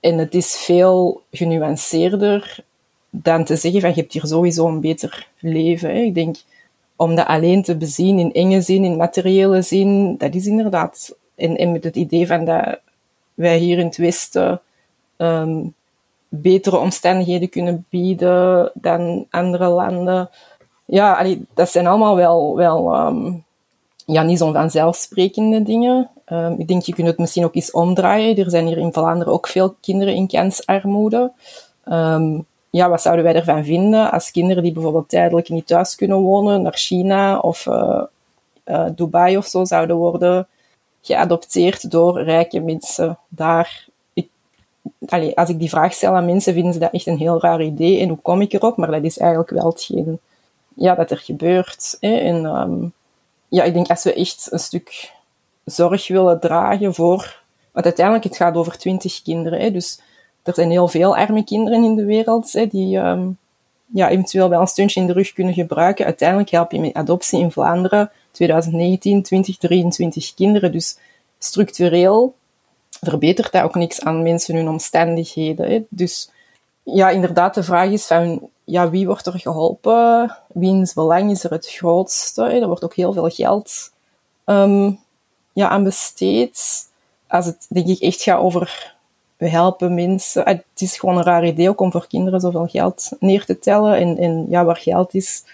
en 0.00 0.18
het 0.18 0.34
is 0.34 0.56
veel 0.56 1.22
genuanceerder 1.30 2.64
dan 3.10 3.44
te 3.44 3.56
zeggen 3.56 3.80
van 3.80 3.90
je 3.90 4.00
hebt 4.00 4.12
hier 4.12 4.26
sowieso 4.26 4.66
een 4.66 4.80
beter 4.80 5.28
leven. 5.38 5.90
Hè. 5.90 6.00
Ik 6.00 6.14
denk, 6.14 6.36
om 6.96 7.14
dat 7.14 7.26
alleen 7.26 7.62
te 7.62 7.76
bezien 7.76 8.18
in 8.18 8.32
enge 8.32 8.60
zin, 8.60 8.84
in 8.84 8.96
materiële 8.96 9.62
zin, 9.62 10.16
dat 10.18 10.34
is 10.34 10.46
inderdaad, 10.46 11.16
en, 11.34 11.72
met 11.72 11.84
het 11.84 11.96
idee 11.96 12.26
van 12.26 12.44
dat 12.44 12.78
wij 13.34 13.58
hier 13.58 13.78
in 13.78 13.86
het 13.86 13.96
Westen 13.96 14.60
um, 15.16 15.74
betere 16.28 16.76
omstandigheden 16.78 17.48
kunnen 17.48 17.86
bieden 17.90 18.70
dan 18.74 19.26
andere 19.30 19.68
landen. 19.68 20.30
Ja, 20.84 21.26
dat 21.54 21.70
zijn 21.70 21.86
allemaal 21.86 22.16
wel, 22.16 22.56
wel 22.56 23.06
um, 23.06 23.44
ja, 24.06 24.22
niet 24.22 24.38
zo 24.38 24.52
vanzelfsprekende 24.52 25.62
dingen. 25.62 26.10
Um, 26.32 26.54
ik 26.58 26.68
denk, 26.68 26.82
je 26.82 26.94
kunt 26.94 27.06
het 27.06 27.18
misschien 27.18 27.44
ook 27.44 27.54
eens 27.54 27.70
omdraaien. 27.70 28.36
Er 28.36 28.50
zijn 28.50 28.66
hier 28.66 28.78
in 28.78 28.92
Vlaanderen 28.92 29.32
ook 29.32 29.46
veel 29.46 29.76
kinderen 29.80 30.14
in 30.14 30.26
kansarmoede. 30.26 31.32
Ja, 32.74 32.88
wat 32.88 33.02
zouden 33.02 33.24
wij 33.24 33.34
ervan 33.34 33.64
vinden 33.64 34.10
als 34.10 34.30
kinderen 34.30 34.62
die 34.62 34.72
bijvoorbeeld 34.72 35.08
tijdelijk 35.08 35.48
niet 35.48 35.66
thuis 35.66 35.94
kunnen 35.94 36.18
wonen, 36.18 36.62
naar 36.62 36.76
China 36.76 37.38
of 37.38 37.66
uh, 37.66 38.02
uh, 38.64 38.86
Dubai 38.94 39.36
of 39.36 39.46
zo 39.46 39.64
zouden 39.64 39.96
worden 39.96 40.46
geadopteerd 41.02 41.90
door 41.90 42.22
rijke 42.22 42.60
mensen 42.60 43.18
daar. 43.28 43.86
Als 45.34 45.48
ik 45.48 45.58
die 45.58 45.68
vraag 45.68 45.92
stel 45.92 46.14
aan 46.14 46.24
mensen, 46.24 46.54
vinden 46.54 46.72
ze 46.72 46.78
dat 46.78 46.92
echt 46.92 47.06
een 47.06 47.18
heel 47.18 47.40
raar 47.40 47.62
idee. 47.62 48.00
En 48.00 48.08
hoe 48.08 48.18
kom 48.22 48.40
ik 48.40 48.52
erop? 48.52 48.76
Maar 48.76 48.90
dat 48.90 49.04
is 49.04 49.18
eigenlijk 49.18 49.50
wel 49.50 49.66
hetgeen 49.66 50.18
ja, 50.74 50.94
dat 50.94 51.10
er 51.10 51.18
gebeurt. 51.18 51.96
Hè? 52.00 52.16
En 52.16 52.44
um, 52.44 52.92
ja, 53.48 53.64
ik 53.64 53.74
denk 53.74 53.90
als 53.90 54.02
we 54.02 54.14
echt 54.14 54.48
een 54.50 54.58
stuk 54.58 55.12
zorg 55.64 56.08
willen 56.08 56.40
dragen 56.40 56.94
voor... 56.94 57.42
Want 57.72 57.86
uiteindelijk, 57.86 58.24
het 58.24 58.36
gaat 58.36 58.56
over 58.56 58.78
twintig 58.78 59.22
kinderen. 59.22 59.60
Hè? 59.60 59.70
Dus 59.70 60.00
er 60.44 60.54
zijn 60.54 60.70
heel 60.70 60.88
veel 60.88 61.16
arme 61.16 61.44
kinderen 61.44 61.84
in 61.84 61.94
de 61.94 62.04
wereld 62.04 62.52
hè, 62.52 62.66
die 62.66 62.96
um, 62.98 63.38
ja, 63.86 64.08
eventueel 64.08 64.48
wel 64.48 64.60
een 64.60 64.66
steuntje 64.66 65.00
in 65.00 65.06
de 65.06 65.12
rug 65.12 65.32
kunnen 65.32 65.54
gebruiken. 65.54 66.04
Uiteindelijk 66.04 66.50
help 66.50 66.72
je 66.72 66.80
met 66.80 66.94
adoptie 66.94 67.40
in 67.40 67.52
Vlaanderen 67.52 68.10
2019 68.30 69.22
2023 69.22 70.34
kinderen. 70.34 70.72
Dus 70.72 70.98
structureel 71.38 72.34
verbetert 73.00 73.52
dat 73.52 73.62
ook 73.62 73.74
niks 73.74 74.00
aan 74.00 74.22
mensen 74.22 74.56
hun 74.56 74.68
omstandigheden. 74.68 75.70
Hè. 75.70 75.84
Dus 75.88 76.30
ja, 76.82 77.10
inderdaad, 77.10 77.54
de 77.54 77.62
vraag 77.62 77.90
is 77.90 78.06
van 78.06 78.48
ja, 78.64 78.90
wie 78.90 79.06
wordt 79.06 79.26
er 79.26 79.40
geholpen? 79.40 80.36
Wiens 80.52 80.92
belang 80.92 81.30
is 81.30 81.44
er 81.44 81.50
het 81.50 81.70
grootste? 81.70 82.42
Er 82.42 82.66
wordt 82.66 82.84
ook 82.84 82.94
heel 82.94 83.12
veel 83.12 83.28
geld 83.28 83.92
um, 84.46 85.00
ja, 85.52 85.68
aan 85.68 85.84
besteed. 85.84 86.88
Als 87.28 87.46
het 87.46 87.66
denk 87.68 87.86
ik 87.86 88.00
echt 88.00 88.22
gaat 88.22 88.40
over 88.40 88.93
we 89.44 89.50
helpen 89.50 89.94
mensen. 89.94 90.44
Het 90.44 90.64
is 90.74 90.98
gewoon 90.98 91.16
een 91.16 91.24
raar 91.24 91.46
idee 91.46 91.68
ook 91.68 91.80
om 91.80 91.92
voor 91.92 92.06
kinderen 92.06 92.40
zoveel 92.40 92.66
geld 92.66 93.10
neer 93.20 93.44
te 93.44 93.58
tellen. 93.58 94.18
En, 94.18 94.46
ja, 94.48 94.64
waar 94.64 94.76
geld 94.76 95.14
is, 95.14 95.44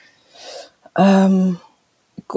um, 0.95 1.59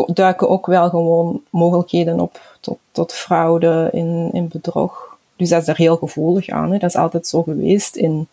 duiken 0.05 0.49
ook 0.49 0.65
wel 0.65 0.89
gewoon 0.89 1.41
mogelijkheden 1.49 2.19
op 2.19 2.57
tot, 2.59 2.77
tot 2.91 3.13
fraude 3.13 3.89
en, 4.33 4.47
bedrog. 4.47 5.17
Dus 5.35 5.49
dat 5.49 5.61
is 5.61 5.67
er 5.67 5.75
heel 5.75 5.97
gevoelig 5.97 6.49
aan. 6.49 6.71
Hè. 6.71 6.77
Dat 6.77 6.89
is 6.89 6.95
altijd 6.95 7.27
zo 7.27 7.43
geweest. 7.43 7.95
En 7.95 8.27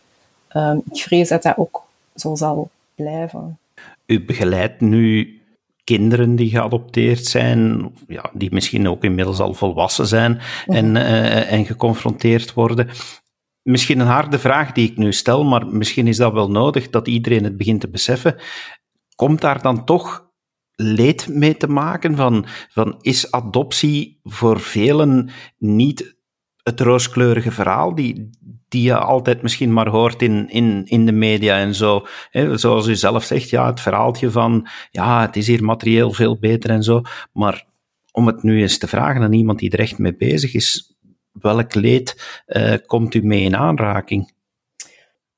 um, 0.56 0.82
ik 0.92 1.02
vrees 1.02 1.28
dat 1.28 1.42
dat 1.42 1.56
ook 1.56 1.82
zo 2.14 2.34
zal 2.34 2.70
blijven. 2.94 3.58
U 4.06 4.24
begeleidt 4.24 4.80
nu 4.80 5.39
kinderen 5.84 6.36
die 6.36 6.50
geadopteerd 6.50 7.26
zijn, 7.26 7.90
ja, 8.06 8.30
die 8.32 8.52
misschien 8.52 8.88
ook 8.88 9.04
inmiddels 9.04 9.38
al 9.38 9.54
volwassen 9.54 10.06
zijn 10.06 10.40
en, 10.66 10.94
uh, 10.94 11.52
en 11.52 11.64
geconfronteerd 11.66 12.52
worden. 12.52 12.88
Misschien 13.62 14.00
een 14.00 14.06
harde 14.06 14.38
vraag 14.38 14.72
die 14.72 14.90
ik 14.90 14.96
nu 14.96 15.12
stel, 15.12 15.44
maar 15.44 15.66
misschien 15.66 16.06
is 16.06 16.16
dat 16.16 16.32
wel 16.32 16.50
nodig 16.50 16.90
dat 16.90 17.08
iedereen 17.08 17.44
het 17.44 17.56
begint 17.56 17.80
te 17.80 17.88
beseffen. 17.88 18.36
Komt 19.14 19.40
daar 19.40 19.62
dan 19.62 19.84
toch 19.84 20.28
leed 20.74 21.28
mee 21.28 21.56
te 21.56 21.68
maken? 21.68 22.16
Van, 22.16 22.46
van 22.68 22.98
is 23.00 23.30
adoptie 23.30 24.20
voor 24.22 24.60
velen 24.60 25.30
niet 25.58 26.18
het 26.62 26.80
rooskleurige 26.80 27.50
verhaal 27.50 27.94
die, 27.94 28.30
die 28.68 28.82
je 28.82 28.98
altijd 28.98 29.42
misschien 29.42 29.72
maar 29.72 29.88
hoort 29.88 30.22
in, 30.22 30.48
in, 30.48 30.82
in 30.86 31.06
de 31.06 31.12
media 31.12 31.56
en 31.56 31.74
zo. 31.74 32.06
zoals 32.52 32.86
u 32.86 32.96
zelf 32.96 33.24
zegt, 33.24 33.50
ja, 33.50 33.66
het 33.66 33.80
verhaaltje 33.80 34.30
van, 34.30 34.68
ja, 34.90 35.20
het 35.20 35.36
is 35.36 35.46
hier 35.46 35.64
materieel 35.64 36.12
veel 36.12 36.38
beter 36.38 36.70
en 36.70 36.82
zo. 36.82 37.02
Maar 37.32 37.66
om 38.12 38.26
het 38.26 38.42
nu 38.42 38.60
eens 38.60 38.78
te 38.78 38.88
vragen 38.88 39.22
aan 39.22 39.32
iemand 39.32 39.58
die 39.58 39.70
er 39.70 39.78
echt 39.78 39.98
mee 39.98 40.16
bezig 40.16 40.54
is, 40.54 40.96
welk 41.32 41.74
leed 41.74 42.42
uh, 42.46 42.74
komt 42.86 43.14
u 43.14 43.22
mee 43.22 43.42
in 43.42 43.56
aanraking? 43.56 44.32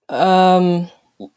Um, 0.06 0.88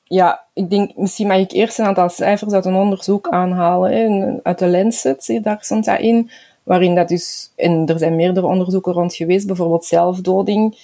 ja, 0.04 0.48
ik 0.54 0.70
denk, 0.70 0.96
misschien 0.96 1.28
mag 1.28 1.38
ik 1.38 1.52
eerst 1.52 1.80
een 1.80 1.86
aantal 1.86 2.10
cijfers 2.10 2.54
uit 2.54 2.66
een 2.66 2.74
onderzoek 2.74 3.30
aanhalen. 3.30 3.92
Hè, 3.92 4.34
uit 4.44 4.60
de 4.60 4.68
Lancet, 4.68 5.40
daar 5.42 5.58
stond 5.62 5.86
dat 5.86 6.00
in, 6.00 6.32
waarin 6.66 6.96
dat 6.96 7.08
dus, 7.08 7.52
en 7.56 7.86
er 7.88 8.00
zijn 8.00 8.16
meerdere 8.16 8.48
onderzoeken 8.48 8.94
rond 8.94 9.16
geweest, 9.16 9.48
bijvoorbeeld 9.48 9.86
zelfdoding, 9.86 10.78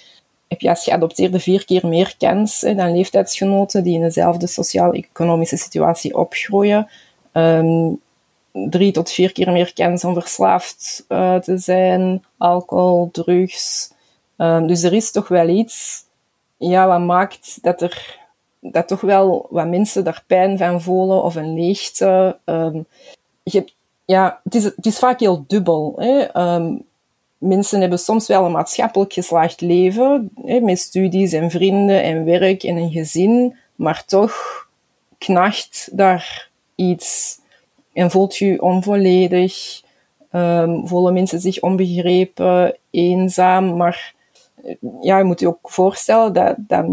heb 0.48 0.60
je 0.60 0.68
als 0.68 0.84
geadopteerde 0.84 1.40
vier 1.40 1.64
keer 1.64 1.86
meer 1.86 2.14
kans 2.18 2.60
hè, 2.60 2.74
dan 2.74 2.92
leeftijdsgenoten 2.92 3.84
die 3.84 3.94
in 3.94 4.00
dezelfde 4.00 4.46
sociaal-economische 4.46 5.56
situatie 5.56 6.16
opgroeien. 6.16 6.88
Um, 7.32 8.00
drie 8.52 8.92
tot 8.92 9.10
vier 9.10 9.32
keer 9.32 9.52
meer 9.52 9.72
kans 9.74 10.04
om 10.04 10.14
verslaafd 10.14 11.04
uh, 11.08 11.36
te 11.36 11.58
zijn, 11.58 12.24
alcohol, 12.36 13.08
drugs. 13.12 13.92
Um, 14.36 14.66
dus 14.66 14.82
er 14.82 14.92
is 14.92 15.10
toch 15.10 15.28
wel 15.28 15.48
iets 15.48 16.04
ja, 16.56 16.86
wat 16.86 17.00
maakt 17.00 17.58
dat 17.62 17.82
er 17.82 18.20
dat 18.60 18.88
toch 18.88 19.00
wel 19.00 19.46
wat 19.50 19.68
mensen 19.68 20.04
daar 20.04 20.24
pijn 20.26 20.58
van 20.58 20.82
voelen 20.82 21.22
of 21.22 21.34
een 21.34 21.54
leegte. 21.54 22.38
Um, 22.44 22.86
je 23.42 23.58
hebt, 23.58 23.74
ja, 24.12 24.40
het 24.44 24.54
is, 24.54 24.64
het 24.64 24.86
is 24.86 24.98
vaak 24.98 25.20
heel 25.20 25.44
dubbel. 25.46 26.02
Um, 26.36 26.84
mensen 27.38 27.80
hebben 27.80 27.98
soms 27.98 28.26
wel 28.26 28.44
een 28.44 28.52
maatschappelijk 28.52 29.12
geslaagd 29.12 29.60
leven, 29.60 30.30
hè, 30.44 30.60
met 30.60 30.78
studies 30.78 31.32
en 31.32 31.50
vrienden 31.50 32.02
en 32.02 32.24
werk 32.24 32.62
en 32.62 32.76
een 32.76 32.90
gezin, 32.90 33.56
maar 33.74 34.04
toch 34.04 34.66
knacht 35.18 35.88
daar 35.92 36.48
iets 36.74 37.38
en 37.92 38.10
voelt 38.10 38.36
je 38.36 38.62
onvolledig, 38.62 39.82
um, 40.32 40.86
voelen 40.88 41.12
mensen 41.12 41.40
zich 41.40 41.60
onbegrepen, 41.60 42.76
eenzaam, 42.90 43.76
maar 43.76 44.14
ja, 45.00 45.18
je 45.18 45.24
moet 45.24 45.40
je 45.40 45.48
ook 45.48 45.70
voorstellen 45.70 46.32
dat, 46.32 46.54
dat 46.58 46.86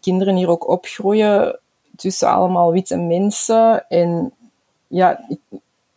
kinderen 0.00 0.36
hier 0.36 0.48
ook 0.48 0.68
opgroeien 0.68 1.58
tussen 1.96 2.28
allemaal 2.28 2.72
witte 2.72 2.96
mensen 2.96 3.88
en 3.88 4.32
ja, 4.86 5.26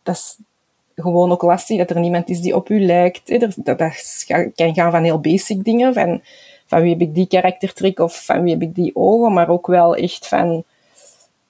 dat 0.02 0.14
is 0.14 0.36
gewoon 0.96 1.32
ook 1.32 1.42
lastig 1.42 1.78
dat 1.78 1.90
er 1.90 2.00
niemand 2.00 2.28
is 2.28 2.40
die 2.40 2.56
op 2.56 2.68
u 2.68 2.84
lijkt. 2.84 3.48
Dat, 3.64 3.94
kan 4.54 4.74
gaan 4.74 4.90
van 4.90 5.02
heel 5.02 5.20
basic 5.20 5.64
dingen, 5.64 5.94
van, 5.94 6.20
van 6.66 6.82
wie 6.82 6.90
heb 6.90 7.00
ik 7.00 7.14
die 7.14 7.26
karaktertrek 7.26 7.98
of 7.98 8.24
van 8.24 8.42
wie 8.42 8.52
heb 8.52 8.62
ik 8.62 8.74
die 8.74 8.96
ogen, 8.96 9.32
maar 9.32 9.48
ook 9.48 9.66
wel 9.66 9.96
echt 9.96 10.28
van 10.28 10.64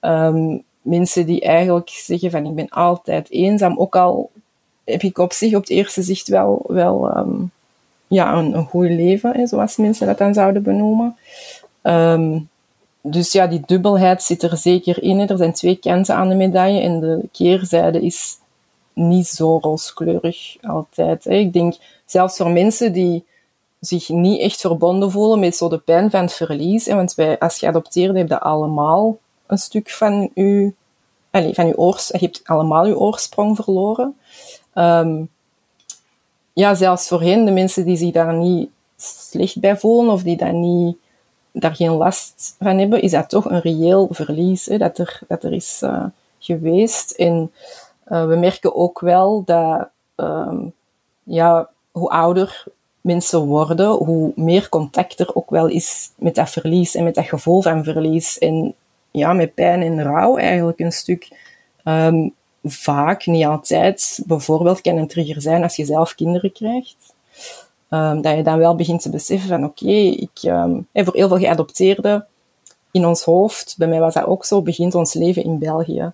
um, 0.01 0.63
mensen 0.81 1.25
die 1.25 1.41
eigenlijk 1.41 1.89
zeggen 1.89 2.31
van 2.31 2.45
ik 2.45 2.55
ben 2.55 2.69
altijd 2.69 3.31
eenzaam, 3.31 3.77
ook 3.77 3.95
al 3.95 4.29
heb 4.83 5.01
ik 5.01 5.17
op 5.17 5.33
zich 5.33 5.55
op 5.55 5.61
het 5.61 5.69
eerste 5.69 6.01
zicht 6.01 6.27
wel, 6.27 6.61
wel 6.67 7.17
um, 7.17 7.51
ja, 8.07 8.33
een, 8.33 8.65
goed 8.65 8.89
leven, 8.89 9.47
zoals 9.47 9.77
mensen 9.77 10.07
dat 10.07 10.17
dan 10.17 10.33
zouden 10.33 10.63
benoemen. 10.63 11.17
Um, 11.83 12.49
dus 13.01 13.31
ja, 13.31 13.47
die 13.47 13.61
dubbelheid 13.65 14.23
zit 14.23 14.43
er 14.43 14.57
zeker 14.57 15.03
in. 15.03 15.29
Er 15.29 15.37
zijn 15.37 15.53
twee 15.53 15.75
kanten 15.75 16.15
aan 16.15 16.29
de 16.29 16.35
medaille 16.35 16.81
en 16.81 16.99
de 16.99 17.19
keerzijde 17.31 18.01
is 18.01 18.37
niet 18.93 19.27
zo 19.27 19.57
rooskleurig 19.61 20.55
altijd. 20.61 21.23
Hè. 21.23 21.33
Ik 21.33 21.53
denk, 21.53 21.75
zelfs 22.05 22.37
voor 22.37 22.49
mensen 22.49 22.93
die 22.93 23.25
zich 23.79 24.09
niet 24.09 24.41
echt 24.41 24.61
verbonden 24.61 25.11
voelen 25.11 25.39
met 25.39 25.55
zo 25.55 25.69
de 25.69 25.77
pijn 25.77 26.11
van 26.11 26.21
het 26.21 26.33
verlies, 26.33 26.85
hè, 26.85 26.95
want 26.95 27.15
wij 27.15 27.39
als 27.39 27.57
geadopteerden 27.57 28.15
hebben 28.15 28.41
allemaal 28.41 29.17
een 29.47 29.57
stuk 29.57 29.89
van 29.89 30.29
je, 30.33 30.73
van 31.31 31.65
uw 31.65 31.75
oors, 31.75 32.07
je 32.07 32.17
hebt 32.17 32.41
allemaal 32.43 32.87
je 32.87 32.99
oorsprong 32.99 33.55
verloren. 33.55 34.17
Um, 34.75 35.29
ja, 36.53 36.75
zelfs 36.75 37.07
voor 37.07 37.21
hen, 37.21 37.45
de 37.45 37.51
mensen 37.51 37.85
die 37.85 37.97
zich 37.97 38.11
daar 38.11 38.33
niet 38.33 38.69
slecht 38.97 39.59
bij 39.59 39.77
voelen 39.77 40.13
of 40.13 40.23
die 40.23 40.37
daar, 40.37 40.53
niet, 40.53 40.97
daar 41.51 41.75
geen 41.75 41.91
last 41.91 42.55
van 42.59 42.77
hebben, 42.77 43.01
is 43.01 43.11
dat 43.11 43.29
toch 43.29 43.49
een 43.49 43.61
reëel 43.61 44.07
verlies 44.11 44.65
hè, 44.65 44.77
dat, 44.77 44.97
er, 44.97 45.19
dat 45.27 45.43
er 45.43 45.53
is 45.53 45.79
uh, 45.83 46.05
geweest. 46.39 47.11
En 47.11 47.51
uh, 48.13 48.27
we 48.27 48.35
merken 48.35 48.75
ook 48.75 48.99
wel 48.99 49.43
dat 49.45 49.89
um, 50.15 50.73
ja, 51.23 51.69
hoe 51.91 52.09
ouder 52.09 52.63
mensen 53.01 53.39
worden, 53.39 53.89
hoe 53.89 54.31
meer 54.35 54.69
contact 54.69 55.19
er 55.19 55.35
ook 55.35 55.49
wel 55.49 55.67
is 55.67 56.11
met 56.15 56.35
dat 56.35 56.49
verlies 56.49 56.95
en 56.95 57.03
met 57.03 57.15
dat 57.15 57.25
gevoel 57.25 57.61
van 57.61 57.83
verlies. 57.83 58.37
En 58.37 58.73
ja, 59.11 59.33
met 59.33 59.53
pijn 59.53 59.81
en 59.81 60.03
rouw 60.03 60.37
eigenlijk 60.37 60.79
een 60.79 60.91
stuk. 60.91 61.51
Um, 61.83 62.33
vaak, 62.63 63.25
niet 63.25 63.45
altijd, 63.45 64.23
bijvoorbeeld 64.25 64.81
kan 64.81 64.97
een 64.97 65.07
trigger 65.07 65.41
zijn 65.41 65.63
als 65.63 65.75
je 65.75 65.85
zelf 65.85 66.15
kinderen 66.15 66.51
krijgt. 66.51 67.13
Um, 67.89 68.21
dat 68.21 68.35
je 68.35 68.43
dan 68.43 68.57
wel 68.57 68.75
begint 68.75 69.01
te 69.01 69.09
beseffen 69.09 69.49
van 69.49 69.63
oké, 69.63 69.91
ik, 69.91 70.39
um, 70.43 70.87
voor 70.93 71.15
heel 71.15 71.27
veel 71.27 71.37
geadopteerden 71.37 72.27
in 72.91 73.05
ons 73.05 73.23
hoofd, 73.23 73.75
bij 73.77 73.87
mij 73.87 73.99
was 73.99 74.13
dat 74.13 74.25
ook 74.25 74.45
zo, 74.45 74.61
begint 74.61 74.95
ons 74.95 75.13
leven 75.13 75.43
in 75.43 75.59
België. 75.59 76.13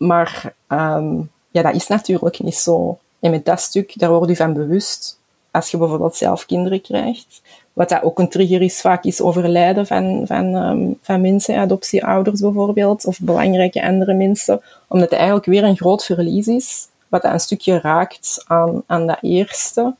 Maar 0.00 0.54
um, 0.68 1.30
ja, 1.50 1.62
dat 1.62 1.74
is 1.74 1.86
natuurlijk 1.86 2.38
niet 2.38 2.54
zo. 2.54 2.98
En 3.20 3.30
met 3.30 3.44
dat 3.44 3.60
stuk, 3.60 3.98
daar 3.98 4.10
word 4.10 4.28
je 4.28 4.36
van 4.36 4.52
bewust 4.52 5.18
als 5.50 5.70
je 5.70 5.76
bijvoorbeeld 5.76 6.16
zelf 6.16 6.46
kinderen 6.46 6.80
krijgt. 6.80 7.42
Wat 7.72 7.88
dat 7.88 8.02
ook 8.02 8.18
een 8.18 8.28
trigger 8.28 8.62
is, 8.62 8.80
vaak 8.80 9.04
is 9.04 9.20
overlijden 9.20 9.86
van, 9.86 10.22
van, 10.26 10.54
um, 10.54 10.98
van 11.02 11.20
mensen, 11.20 11.56
adoptieouders 11.56 12.40
bijvoorbeeld, 12.40 13.04
of 13.04 13.20
belangrijke 13.20 13.82
andere 13.86 14.14
mensen, 14.14 14.62
omdat 14.88 15.10
het 15.10 15.18
eigenlijk 15.18 15.46
weer 15.46 15.64
een 15.64 15.76
groot 15.76 16.04
verlies 16.04 16.46
is, 16.46 16.88
wat 17.08 17.22
dat 17.22 17.32
een 17.32 17.40
stukje 17.40 17.80
raakt 17.80 18.44
aan, 18.46 18.82
aan 18.86 19.06
dat 19.06 19.18
eerste. 19.20 19.94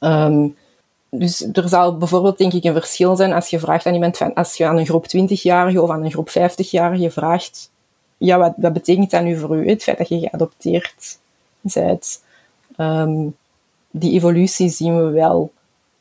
Um, 0.00 0.56
dus 1.10 1.48
er 1.52 1.68
zal 1.68 1.96
bijvoorbeeld 1.96 2.38
denk 2.38 2.52
ik 2.52 2.64
een 2.64 2.72
verschil 2.72 3.16
zijn 3.16 3.32
als 3.32 3.48
je 3.48 3.58
vraagt 3.58 3.86
aan 3.86 3.94
iemand 3.94 4.16
van, 4.16 4.34
als 4.34 4.56
je 4.56 4.66
aan 4.66 4.78
een 4.78 4.86
groep 4.86 5.06
20-jarige 5.16 5.82
of 5.82 5.90
aan 5.90 6.04
een 6.04 6.10
groep 6.10 6.30
50-jarige 6.30 7.10
vraagt, 7.10 7.70
ja, 8.18 8.38
wat, 8.56 8.72
betekent 8.72 9.10
dat 9.10 9.22
nu 9.22 9.38
voor 9.38 9.56
u, 9.56 9.68
het 9.68 9.82
feit 9.82 9.98
dat 9.98 10.08
je 10.08 10.18
geadopteerd 10.18 11.18
bent? 11.60 12.22
Um, 12.76 13.36
die 13.90 14.12
evolutie 14.12 14.68
zien 14.68 14.96
we 14.96 15.10
wel, 15.10 15.52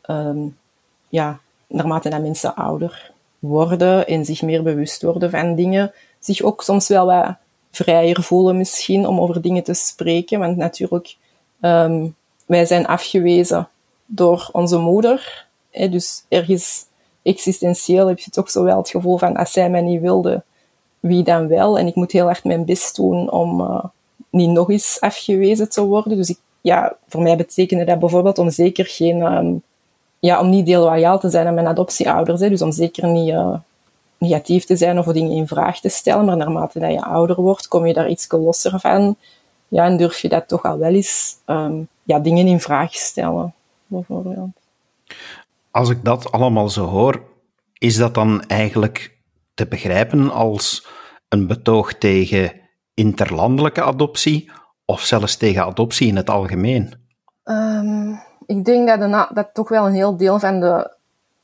um, 0.09 0.57
ja, 1.09 1.39
naarmate 1.67 2.09
dat 2.09 2.21
mensen 2.21 2.55
ouder 2.55 3.11
worden 3.39 4.07
en 4.07 4.25
zich 4.25 4.41
meer 4.41 4.63
bewust 4.63 5.01
worden 5.01 5.29
van 5.29 5.55
dingen, 5.55 5.91
zich 6.19 6.41
ook 6.41 6.63
soms 6.63 6.87
wel 6.87 7.05
wat 7.05 7.35
vrijer 7.71 8.23
voelen 8.23 8.57
misschien 8.57 9.07
om 9.07 9.19
over 9.19 9.41
dingen 9.41 9.63
te 9.63 9.73
spreken, 9.73 10.39
want 10.39 10.57
natuurlijk, 10.57 11.15
um, 11.61 12.15
wij 12.45 12.65
zijn 12.65 12.87
afgewezen 12.87 13.69
door 14.05 14.49
onze 14.51 14.77
moeder. 14.77 15.45
Hè, 15.71 15.89
dus 15.89 16.23
ergens 16.27 16.85
existentieel 17.21 18.07
heb 18.07 18.19
je 18.19 18.31
toch 18.31 18.49
zo 18.49 18.63
wel 18.63 18.77
het 18.77 18.89
gevoel 18.89 19.17
van 19.17 19.35
als 19.35 19.51
zij 19.51 19.69
mij 19.69 19.81
niet 19.81 20.01
wilde, 20.01 20.43
wie 21.07 21.23
dan 21.23 21.47
wel? 21.47 21.79
En 21.79 21.87
ik 21.87 21.95
moet 21.95 22.11
heel 22.11 22.29
erg 22.29 22.43
mijn 22.43 22.65
best 22.65 22.95
doen 22.95 23.31
om 23.31 23.61
uh, 23.61 23.83
niet 24.29 24.49
nog 24.49 24.69
eens 24.69 24.97
afgewezen 24.99 25.69
te 25.69 25.81
worden. 25.81 26.17
Dus 26.17 26.29
ik, 26.29 26.37
ja, 26.61 26.95
voor 27.07 27.21
mij 27.21 27.37
betekende 27.37 27.83
dat 27.83 27.99
bijvoorbeeld 27.99 28.37
om 28.37 28.49
zeker 28.49 28.85
geen, 28.85 29.21
um, 29.21 29.61
ja, 30.19 30.39
om 30.39 30.49
niet 30.49 30.65
deloyaal 30.65 31.19
te 31.19 31.29
zijn 31.29 31.47
aan 31.47 31.53
mijn 31.53 31.67
adoptieouders. 31.67 32.41
Hè, 32.41 32.49
dus 32.49 32.61
om 32.61 32.71
zeker 32.71 33.07
niet 33.07 33.29
uh, 33.29 33.55
negatief 34.17 34.65
te 34.65 34.75
zijn 34.75 34.99
of 34.99 35.05
dingen 35.05 35.31
in 35.31 35.47
vraag 35.47 35.79
te 35.79 35.89
stellen. 35.89 36.25
Maar 36.25 36.37
naarmate 36.37 36.79
dat 36.79 36.91
je 36.91 37.03
ouder 37.03 37.41
wordt, 37.41 37.67
kom 37.67 37.85
je 37.85 37.93
daar 37.93 38.09
iets 38.09 38.31
losser 38.31 38.79
van. 38.79 39.15
Ja, 39.67 39.85
en 39.85 39.97
durf 39.97 40.19
je 40.19 40.29
dat 40.29 40.47
toch 40.47 40.63
al 40.63 40.77
wel 40.77 40.93
eens 40.93 41.35
um, 41.45 41.87
ja, 42.03 42.19
dingen 42.19 42.47
in 42.47 42.59
vraag 42.59 42.93
stellen 42.93 43.53
bijvoorbeeld. 43.87 44.49
Als 45.71 45.89
ik 45.89 46.03
dat 46.03 46.31
allemaal 46.31 46.69
zo 46.69 46.85
hoor, 46.85 47.21
is 47.77 47.97
dat 47.97 48.13
dan 48.13 48.43
eigenlijk 48.43 49.16
te 49.57 49.67
begrijpen 49.67 50.31
als 50.31 50.87
een 51.29 51.47
betoog 51.47 51.93
tegen 51.93 52.51
interlandelijke 52.93 53.83
adoptie 53.83 54.51
of 54.85 55.01
zelfs 55.01 55.35
tegen 55.35 55.65
adoptie 55.65 56.07
in 56.07 56.15
het 56.15 56.29
algemeen? 56.29 56.93
Um, 57.43 58.19
ik 58.45 58.65
denk 58.65 58.87
dat, 58.87 59.29
dat 59.33 59.49
toch 59.53 59.69
wel 59.69 59.85
een 59.85 59.93
heel 59.93 60.17
deel 60.17 60.39
van 60.39 60.59
de 60.59 60.91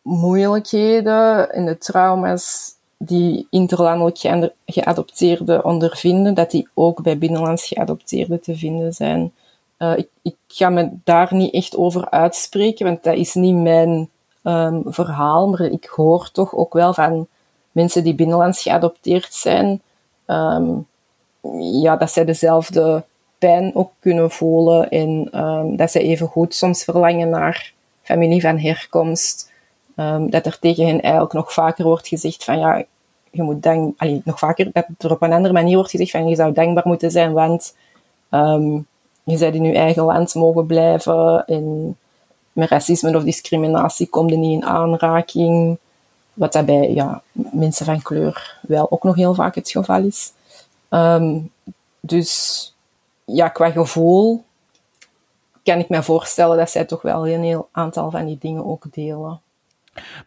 moeilijkheden 0.01 1.51
en 1.51 1.65
de 1.65 1.77
trauma's 1.77 2.71
die 2.97 3.47
interlandelijk 3.49 4.51
geadopteerden 4.65 5.65
ondervinden, 5.65 6.33
dat 6.33 6.51
die 6.51 6.67
ook 6.73 7.01
bij 7.01 7.17
binnenlands 7.17 7.67
geadopteerden 7.67 8.41
te 8.41 8.55
vinden 8.55 8.93
zijn. 8.93 9.33
Uh, 9.79 9.97
ik, 9.97 10.07
ik, 10.21 10.35
ga 10.47 10.69
me 10.69 10.89
daar 11.03 11.27
niet 11.31 11.53
echt 11.53 11.75
over 11.75 12.09
uitspreken, 12.09 12.85
want 12.85 13.03
dat 13.03 13.15
is 13.15 13.33
niet 13.33 13.55
mijn 13.55 14.09
um, 14.43 14.83
verhaal. 14.85 15.49
Maar 15.49 15.61
ik 15.61 15.85
hoor 15.85 16.29
toch 16.31 16.55
ook 16.55 16.73
wel 16.73 16.93
van 16.93 17.27
mensen 17.73 18.03
die 18.03 18.15
binnenlands 18.15 18.61
geadopteerd 18.61 19.33
zijn, 19.33 19.81
um, 20.27 20.87
ja, 21.59 21.95
dat 21.95 22.11
zij 22.11 22.25
dezelfde 22.25 23.03
pijn 23.37 23.75
ook 23.75 23.91
kunnen 23.99 24.31
voelen 24.31 24.89
en 24.89 25.39
um, 25.39 25.75
dat 25.75 25.91
ze 25.91 25.99
even 25.99 26.27
goed 26.27 26.55
soms 26.55 26.83
verlangen 26.83 27.29
naar 27.29 27.73
familie 28.01 28.41
van 28.41 28.59
herkomst. 28.59 29.51
dat 30.29 30.45
er 30.45 30.59
tegen 30.59 30.85
hen 30.85 31.01
eigenlijk 31.01 31.33
nog 31.33 31.53
vaker 31.53 31.85
wordt 31.85 32.07
gezegd 32.07 32.43
van 32.43 32.59
ja, 32.59 32.83
je 33.31 33.43
moet 33.43 33.63
dank, 33.63 33.93
allee, 33.97 34.21
nog 34.25 34.39
vaker, 34.39 34.69
dat 34.73 34.85
er 34.97 35.11
op 35.11 35.21
een 35.21 35.33
andere 35.33 35.53
manier 35.53 35.75
wordt 35.75 35.91
gezegd 35.91 36.11
van 36.11 36.27
je 36.27 36.35
zou 36.35 36.53
dankbaar 36.53 36.87
moeten 36.87 37.11
zijn, 37.11 37.33
want 37.33 37.75
je 39.23 39.37
zou 39.37 39.53
in 39.53 39.63
je 39.63 39.73
eigen 39.73 40.03
land 40.03 40.35
mogen 40.35 40.65
blijven 40.65 41.45
en 41.45 41.97
met 42.53 42.69
racisme 42.69 43.15
of 43.17 43.23
discriminatie 43.23 44.07
komt 44.07 44.31
er 44.31 44.37
niet 44.37 44.61
in 44.61 44.67
aanraking. 44.67 45.77
Wat 46.33 46.53
dat 46.53 46.65
bij 46.65 46.93
ja, 46.93 47.21
mensen 47.31 47.85
van 47.85 48.01
kleur 48.01 48.59
wel 48.61 48.91
ook 48.91 49.03
nog 49.03 49.15
heel 49.15 49.33
vaak 49.33 49.55
het 49.55 49.69
geval 49.69 50.03
is. 50.03 50.31
Um, 50.89 51.51
dus 51.99 52.75
ja, 53.25 53.49
qua 53.49 53.71
gevoel 53.71 54.45
kan 55.63 55.79
ik 55.79 55.89
me 55.89 56.03
voorstellen 56.03 56.57
dat 56.57 56.69
zij 56.69 56.85
toch 56.85 57.01
wel 57.01 57.27
een 57.27 57.43
heel 57.43 57.69
aantal 57.71 58.11
van 58.11 58.25
die 58.25 58.37
dingen 58.39 58.65
ook 58.65 58.85
delen. 58.91 59.41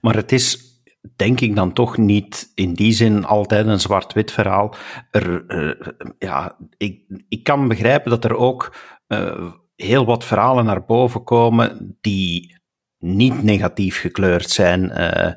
Maar 0.00 0.14
het 0.14 0.32
is 0.32 0.74
denk 1.16 1.40
ik 1.40 1.56
dan 1.56 1.72
toch 1.72 1.96
niet 1.96 2.52
in 2.54 2.74
die 2.74 2.92
zin 2.92 3.24
altijd 3.24 3.66
een 3.66 3.80
zwart-wit 3.80 4.32
verhaal. 4.32 4.74
Er, 5.10 5.44
uh, 5.48 5.86
ja, 6.18 6.56
ik, 6.76 7.02
ik 7.28 7.42
kan 7.42 7.68
begrijpen 7.68 8.10
dat 8.10 8.24
er 8.24 8.36
ook 8.36 8.76
uh, 9.08 9.52
heel 9.76 10.04
wat 10.04 10.24
verhalen 10.24 10.64
naar 10.64 10.84
boven 10.84 11.24
komen 11.24 11.96
die 12.00 12.58
niet 12.98 13.42
negatief 13.42 14.00
gekleurd 14.00 14.50
zijn, 14.50 14.82
uh, 14.82 15.32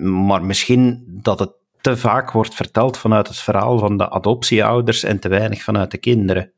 maar 0.00 0.42
misschien 0.42 1.04
dat 1.22 1.38
het 1.38 1.50
te 1.80 1.96
vaak 1.96 2.30
wordt 2.30 2.54
verteld 2.54 2.98
vanuit 2.98 3.28
het 3.28 3.36
verhaal 3.36 3.78
van 3.78 3.96
de 3.96 4.10
adoptieouders 4.10 5.02
en 5.02 5.18
te 5.18 5.28
weinig 5.28 5.62
vanuit 5.62 5.90
de 5.90 5.98
kinderen. 5.98 6.52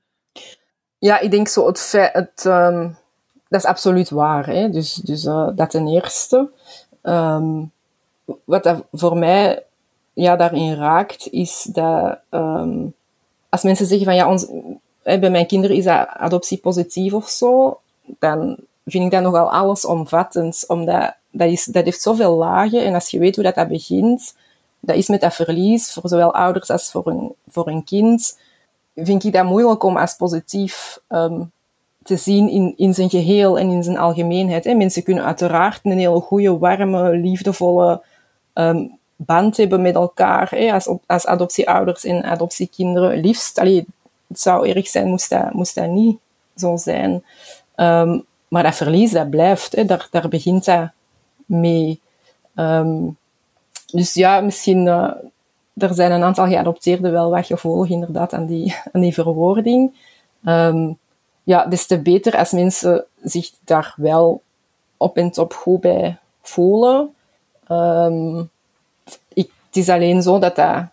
Ja, 0.98 1.18
ik 1.18 1.30
denk 1.30 1.48
zo 1.48 1.66
het 1.66 1.80
feit, 1.80 2.12
het, 2.12 2.44
um, 2.44 2.96
dat 3.48 3.60
is 3.60 3.66
absoluut 3.66 4.10
waar. 4.10 4.46
Hè? 4.46 4.70
Dus, 4.70 4.94
dus 4.94 5.24
uh, 5.24 5.48
dat 5.54 5.70
ten 5.70 5.86
eerste. 5.86 6.50
Um, 7.02 7.72
wat 8.44 8.62
dat 8.62 8.84
voor 8.92 9.16
mij 9.18 9.64
ja, 10.12 10.36
daarin 10.36 10.74
raakt, 10.74 11.28
is 11.30 11.62
dat 11.62 12.18
um, 12.30 12.94
als 13.48 13.62
mensen 13.62 13.86
zeggen 13.86 14.06
van 14.06 14.14
ja, 14.14 14.28
ons, 14.28 14.46
bij 15.02 15.30
mijn 15.30 15.46
kinderen 15.46 15.76
is 15.76 15.84
dat 15.84 16.08
adoptie 16.08 16.58
positief 16.58 17.12
of 17.12 17.28
zo, 17.28 17.80
dan 18.18 18.56
vind 18.84 19.04
ik 19.04 19.10
dat 19.10 19.22
nogal 19.22 19.52
allesomvattend, 19.52 20.64
omdat 20.66 21.14
dat, 21.30 21.48
is, 21.48 21.64
dat 21.64 21.84
heeft 21.84 22.02
zoveel 22.02 22.36
lagen 22.36 22.84
en 22.84 22.94
als 22.94 23.10
je 23.10 23.18
weet 23.18 23.34
hoe 23.34 23.44
dat, 23.44 23.54
dat 23.54 23.68
begint, 23.68 24.34
dat 24.80 24.96
is 24.96 25.08
met 25.08 25.20
dat 25.20 25.34
verlies 25.34 25.92
voor 25.92 26.08
zowel 26.08 26.34
ouders 26.34 26.70
als 26.70 26.90
voor 26.90 27.06
een, 27.06 27.34
voor 27.48 27.68
een 27.68 27.84
kind, 27.84 28.38
vind 28.94 29.24
ik 29.24 29.32
dat 29.32 29.44
moeilijk 29.44 29.82
om 29.82 29.96
als 29.96 30.14
positief 30.14 31.00
um, 31.08 31.50
te 32.02 32.16
zien 32.16 32.48
in, 32.48 32.74
in 32.76 32.94
zijn 32.94 33.10
geheel 33.10 33.58
en 33.58 33.70
in 33.70 33.82
zijn 33.82 33.98
algemeenheid. 33.98 34.64
Hè. 34.64 34.74
Mensen 34.74 35.02
kunnen 35.02 35.24
uiteraard 35.24 35.80
een 35.82 35.98
hele 35.98 36.20
goede, 36.20 36.58
warme, 36.58 37.16
liefdevolle 37.16 38.02
um, 38.54 38.98
band 39.16 39.56
hebben 39.56 39.82
met 39.82 39.94
elkaar, 39.94 40.50
hè, 40.50 40.72
als, 40.72 40.88
als 41.06 41.26
adoptieouders 41.26 42.04
en 42.04 42.24
adoptiekinderen. 42.24 43.20
Liefst, 43.20 43.58
allee, 43.58 43.86
het 44.26 44.40
zou 44.40 44.68
erg 44.68 44.88
zijn 44.88 45.08
moest 45.08 45.30
dat, 45.30 45.52
moest 45.52 45.74
dat 45.74 45.88
niet 45.88 46.18
zo 46.56 46.76
zijn. 46.76 47.24
Um, 47.76 48.24
maar 48.50 48.62
dat 48.62 48.74
verlies, 48.74 49.10
dat 49.10 49.30
blijft. 49.30 49.76
Hè, 49.76 49.84
daar, 49.84 50.08
daar 50.10 50.28
begint 50.28 50.64
dat 50.64 50.90
mee. 51.46 52.00
Um, 52.54 53.16
dus 53.86 54.14
ja, 54.14 54.40
misschien... 54.40 54.86
Uh, 54.86 55.12
er 55.76 55.94
zijn 55.94 56.12
een 56.12 56.22
aantal 56.22 56.46
geadopteerden 56.46 57.12
wel 57.12 57.30
wat 57.30 57.46
gevolgen 57.46 57.90
inderdaad 57.90 58.32
aan 58.32 58.46
die, 58.46 58.76
aan 58.92 59.00
die 59.00 59.14
verwoording. 59.14 59.94
Um, 60.44 60.98
ja, 61.42 61.66
des 61.66 61.86
te 61.86 62.00
beter 62.02 62.36
als 62.36 62.50
mensen 62.50 63.04
zich 63.22 63.50
daar 63.64 63.94
wel 63.96 64.42
op 64.96 65.16
en 65.16 65.30
top 65.30 65.52
goed 65.52 65.80
bij 65.80 66.18
voelen. 66.42 67.14
Um, 67.68 68.50
ik, 69.28 69.50
het 69.66 69.76
is 69.76 69.88
alleen 69.88 70.22
zo 70.22 70.38
dat 70.38 70.56
dat 70.56 70.84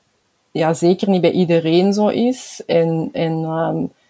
ja, 0.52 0.74
zeker 0.74 1.10
niet 1.10 1.22
bij 1.22 1.32
iedereen 1.32 1.94
zo 1.94 2.08
is. 2.08 2.64
En, 2.66 3.10
en 3.14 3.46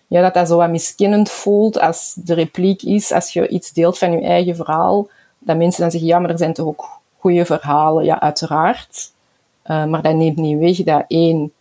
ja, 0.08 0.22
dat 0.22 0.34
dat 0.34 0.48
zo 0.48 0.58
wat 0.58 0.70
miskennend 0.70 1.30
voelt 1.30 1.80
als 1.80 2.14
de 2.16 2.34
repliek 2.34 2.82
is, 2.82 3.12
als 3.12 3.34
je 3.34 3.48
iets 3.48 3.72
deelt 3.72 3.98
van 3.98 4.12
je 4.12 4.22
eigen 4.22 4.56
verhaal, 4.56 5.08
dat 5.40 5.58
mensen 5.58 5.82
dan 5.82 5.92
zeggen, 5.92 6.10
ja, 6.10 6.20
maar 6.20 6.30
er 6.30 6.38
zijn 6.38 6.54
toch 6.54 6.66
ook 6.66 7.00
goede 7.20 7.46
verhalen. 7.46 8.04
Ja, 8.04 8.20
uiteraard. 8.20 9.12
Uh, 9.66 9.86
maar 9.86 10.02
dat 10.02 10.16
neemt 10.16 10.38
niet 10.38 10.60
weg 10.60 10.84
dat 10.84 11.06
één, 11.08 11.52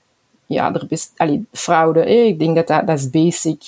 ja, 0.46 0.74
er 0.74 0.87
best, 0.87 1.12
allee, 1.16 1.46
fraude, 1.52 2.04
eh, 2.04 2.26
ik 2.26 2.38
denk 2.38 2.56
dat, 2.56 2.66
dat 2.66 2.87
dat 2.87 2.98
is 2.98 3.11
basic, 3.11 3.64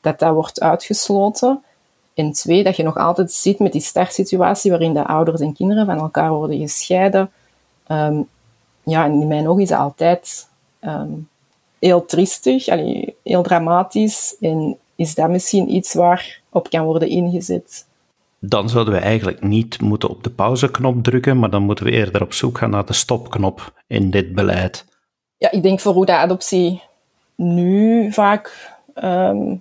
dat 0.00 0.18
dat 0.18 0.34
wordt 0.34 0.60
uitgesloten. 0.60 1.62
En 2.14 2.32
twee, 2.32 2.64
dat 2.64 2.76
je 2.76 2.82
nog 2.82 2.96
altijd 2.96 3.32
zit 3.32 3.58
met 3.58 3.72
die 3.72 3.80
startsituatie 3.80 4.70
waarin 4.70 4.92
de 4.92 5.06
ouders 5.06 5.40
en 5.40 5.52
kinderen 5.52 5.86
van 5.86 5.98
elkaar 5.98 6.30
worden 6.30 6.58
gescheiden. 6.58 7.30
Um, 7.88 8.28
ja, 8.82 9.04
en 9.04 9.20
in 9.20 9.26
mijn 9.26 9.48
ogen 9.48 9.62
is 9.62 9.68
dat 9.68 9.78
altijd 9.78 10.48
um, 10.80 11.28
heel 11.78 12.04
triestig, 12.04 12.68
allee, 12.68 13.16
heel 13.28 13.42
dramatisch. 13.42 14.36
En 14.40 14.76
is 14.96 15.14
dat 15.14 15.28
misschien 15.28 15.74
iets 15.74 15.94
waar 15.94 16.40
op 16.50 16.70
kan 16.70 16.84
worden 16.84 17.08
ingezet? 17.08 17.86
dan 18.40 18.68
zouden 18.68 18.94
we 18.94 19.00
eigenlijk 19.00 19.42
niet 19.42 19.80
moeten 19.80 20.08
op 20.08 20.22
de 20.24 20.30
pauzeknop 20.30 21.02
drukken, 21.02 21.38
maar 21.38 21.50
dan 21.50 21.62
moeten 21.62 21.84
we 21.84 21.90
eerder 21.90 22.22
op 22.22 22.32
zoek 22.32 22.58
gaan 22.58 22.70
naar 22.70 22.86
de 22.86 22.92
stopknop 22.92 23.72
in 23.86 24.10
dit 24.10 24.34
beleid. 24.34 24.84
Ja, 25.36 25.50
ik 25.50 25.62
denk 25.62 25.80
voor 25.80 25.92
hoe 25.92 26.06
de 26.06 26.16
adoptie 26.16 26.82
nu 27.34 28.12
vaak 28.12 28.76
ehm, 28.94 29.54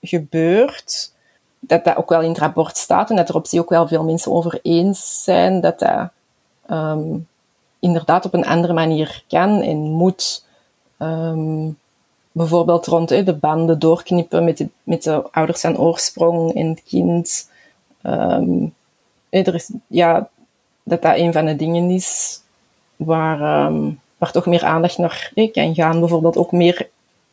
gebeurt, 0.00 1.12
dat 1.58 1.84
dat 1.84 1.96
ook 1.96 2.08
wel 2.08 2.22
in 2.22 2.28
het 2.28 2.38
rapport 2.38 2.76
staat 2.76 3.10
en 3.10 3.16
dat 3.16 3.28
er 3.28 3.34
op 3.34 3.46
zich 3.46 3.60
ook 3.60 3.68
wel 3.68 3.88
veel 3.88 4.04
mensen 4.04 4.32
over 4.32 4.58
eens 4.62 5.24
zijn 5.24 5.60
dat 5.60 5.78
dat 5.78 6.10
ehm, 6.66 7.18
inderdaad 7.78 8.24
op 8.24 8.34
een 8.34 8.46
andere 8.46 8.72
manier 8.72 9.24
kan 9.28 9.60
en 9.60 9.76
moet. 9.76 10.44
Ehm, 10.98 11.68
bijvoorbeeld 12.32 12.86
rond 12.86 13.08
de 13.08 13.34
banden 13.34 13.78
doorknippen 13.78 14.44
met 14.44 14.56
de, 14.56 14.68
met 14.82 15.02
de 15.02 15.22
ouders 15.30 15.64
aan 15.64 15.78
oorsprong 15.78 16.54
en 16.54 16.68
het 16.68 16.82
kind. 16.82 17.48
Er 19.30 19.54
is, 19.54 19.70
ja, 19.86 20.28
dat 20.82 21.02
dat 21.02 21.16
een 21.16 21.32
van 21.32 21.46
de 21.46 21.56
dingen 21.56 21.90
is 21.90 22.40
waar, 22.96 23.66
um, 23.66 24.00
waar 24.18 24.32
toch 24.32 24.46
meer 24.46 24.64
aandacht 24.64 24.98
naar 24.98 25.32
kan 25.52 25.74
gaan. 25.74 26.00
Bijvoorbeeld 26.00 26.36
ook 26.36 26.52
meer 26.52 26.88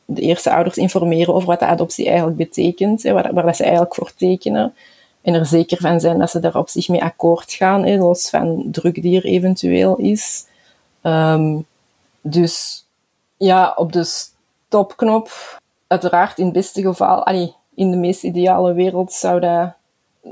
de 0.05 0.21
eerste 0.21 0.53
ouders 0.53 0.77
informeren 0.77 1.33
over 1.33 1.47
wat 1.47 1.59
de 1.59 1.65
adoptie 1.65 2.07
eigenlijk 2.07 2.37
betekent, 2.37 3.01
waar, 3.01 3.33
waar 3.33 3.45
dat 3.45 3.55
ze 3.55 3.63
eigenlijk 3.63 3.95
voor 3.95 4.11
tekenen. 4.15 4.73
En 5.21 5.33
er 5.33 5.45
zeker 5.45 5.77
van 5.77 5.99
zijn 5.99 6.19
dat 6.19 6.29
ze 6.29 6.39
daar 6.39 6.55
op 6.55 6.69
zich 6.69 6.87
mee 6.87 7.03
akkoord 7.03 7.53
gaan, 7.53 7.85
hè, 7.85 7.97
los 7.97 8.29
van 8.29 8.67
druk 8.71 9.01
die 9.01 9.17
er 9.17 9.25
eventueel 9.25 9.95
is. 9.97 10.45
Um, 11.03 11.65
dus 12.21 12.85
ja, 13.37 13.73
op 13.75 13.91
de 13.91 14.25
stopknop, 14.67 15.29
uiteraard 15.87 16.37
in 16.37 16.45
het 16.45 16.53
beste 16.53 16.81
geval, 16.81 17.25
allee, 17.25 17.55
in 17.75 17.91
de 17.91 17.97
meest 17.97 18.23
ideale 18.23 18.73
wereld 18.73 19.13
zou 19.13 19.39
dat 19.39 19.73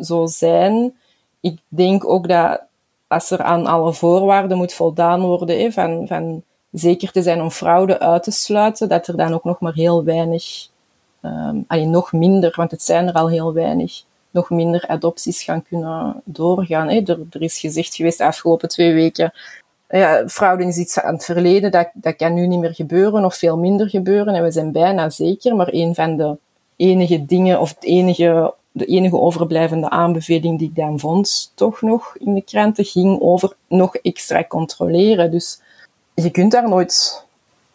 zo 0.02 0.26
zijn. 0.26 0.98
Ik 1.39 1.60
denk 1.67 2.08
ook 2.08 2.28
dat 2.28 2.62
als 3.08 3.32
er 3.32 3.41
aan 3.41 3.65
alle 3.65 3.93
voorwaarden 3.93 4.58
moet 4.58 4.74
voldaan 4.74 5.21
worden, 5.21 5.74
van, 5.74 6.08
van 6.08 6.43
zeker 6.71 7.12
te 7.12 7.21
zijn 7.21 7.41
om 7.41 7.52
fraude 7.52 8.00
uit 8.00 8.24
te 8.24 8.32
sluiten, 8.32 8.89
dat 8.89 9.08
er 9.08 9.17
dan 9.17 9.34
ook 9.34 9.43
nog 9.43 9.60
maar 9.60 9.74
heel 9.74 10.04
weinig, 10.04 10.67
um, 11.21 11.65
nog 11.89 12.12
minder, 12.12 12.54
want 12.56 12.71
het 12.71 12.82
zijn 12.82 13.08
er 13.08 13.13
al 13.13 13.30
heel 13.30 13.54
weinig, 13.54 14.04
nog 14.32 14.50
minder 14.50 14.88
adopties 14.88 15.43
gaan 15.43 15.63
kunnen 15.63 16.21
doorgaan. 16.24 16.89
Er, 16.89 17.19
er 17.30 17.41
is 17.41 17.60
gezegd 17.60 17.95
geweest 17.95 18.17
de 18.17 18.26
afgelopen 18.26 18.69
twee 18.69 18.93
weken, 18.93 19.34
ja, 19.89 20.28
fraude 20.28 20.65
is 20.65 20.78
iets 20.78 21.00
aan 21.00 21.13
het 21.13 21.26
verleden, 21.26 21.71
dat, 21.71 21.89
dat 21.93 22.15
kan 22.15 22.34
nu 22.34 22.48
niet 22.48 22.60
meer 22.60 22.74
gebeuren 22.74 23.26
of 23.26 23.36
veel 23.36 23.58
minder 23.58 23.89
gebeuren 23.89 24.34
en 24.34 24.43
we 24.43 24.52
zijn 24.52 24.71
bijna 24.71 25.10
zeker, 25.10 25.56
maar 25.56 25.67
een 25.71 25.95
van 25.95 26.17
de 26.17 26.38
enige 26.76 27.26
dingen 27.26 27.60
of 27.60 27.69
het 27.69 27.84
enige 27.84 28.54
de 28.76 28.86
enige 28.86 29.19
overblijvende 29.19 29.89
aanbeveling 29.89 30.60
die 30.60 30.69
ik 30.69 30.76
dan 30.76 31.00
vond, 31.00 31.52
toch 31.54 31.82
nog 31.82 32.15
in 32.17 32.34
de 32.34 32.41
kranten, 32.41 32.86
ging 32.86 33.21
over 33.21 33.56
nog 33.67 33.95
extra 33.95 34.43
controleren. 34.43 35.32
Dus 35.32 35.62
je 36.13 36.30
kunt 36.30 36.52
daar 36.52 36.69
nooit 36.69 37.26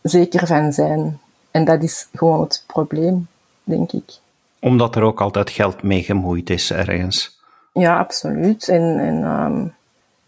zeker 0.03 0.47
van 0.47 0.73
zijn. 0.73 1.21
En 1.51 1.65
dat 1.65 1.83
is 1.83 2.09
gewoon 2.15 2.41
het 2.41 2.65
probleem, 2.67 3.29
denk 3.65 3.93
ik. 3.93 4.19
Omdat 4.61 4.97
er 4.97 5.03
ook 5.03 5.21
altijd 5.21 5.51
geld 5.51 5.83
mee 5.83 6.03
gemoeid 6.03 6.51
is 6.51 6.73
ergens. 6.73 7.39
Ja, 7.73 7.99
absoluut. 7.99 8.69
En, 8.69 8.99
en 8.99 9.25
um, 9.25 9.75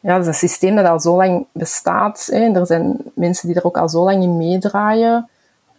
ja, 0.03 0.13
dat 0.17 0.21
is 0.21 0.27
een 0.27 0.49
systeem 0.49 0.77
dat 0.77 0.87
al 0.87 1.01
zo 1.01 1.17
lang 1.17 1.47
bestaat. 1.53 2.29
Hè. 2.31 2.53
Er 2.53 2.67
zijn 2.67 2.97
mensen 3.15 3.49
die 3.49 3.57
er 3.57 3.65
ook 3.65 3.77
al 3.77 3.89
zo 3.89 4.05
lang 4.05 4.23
in 4.23 4.37
meedraaien. 4.37 5.29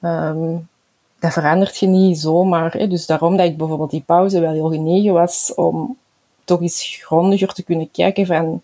Um, 0.01 0.67
dat 1.19 1.33
verandert 1.33 1.77
je 1.77 1.87
niet 1.87 2.19
zomaar. 2.19 2.73
Hè. 2.73 2.87
Dus 2.87 3.05
daarom 3.05 3.37
dat 3.37 3.45
ik 3.45 3.57
bijvoorbeeld 3.57 3.91
die 3.91 4.03
pauze 4.05 4.39
wel 4.39 4.51
heel 4.51 4.69
genegen 4.69 5.13
was 5.13 5.53
om 5.55 5.97
toch 6.43 6.61
eens 6.61 6.99
grondiger 7.01 7.53
te 7.53 7.63
kunnen 7.63 7.91
kijken 7.91 8.25
van 8.25 8.61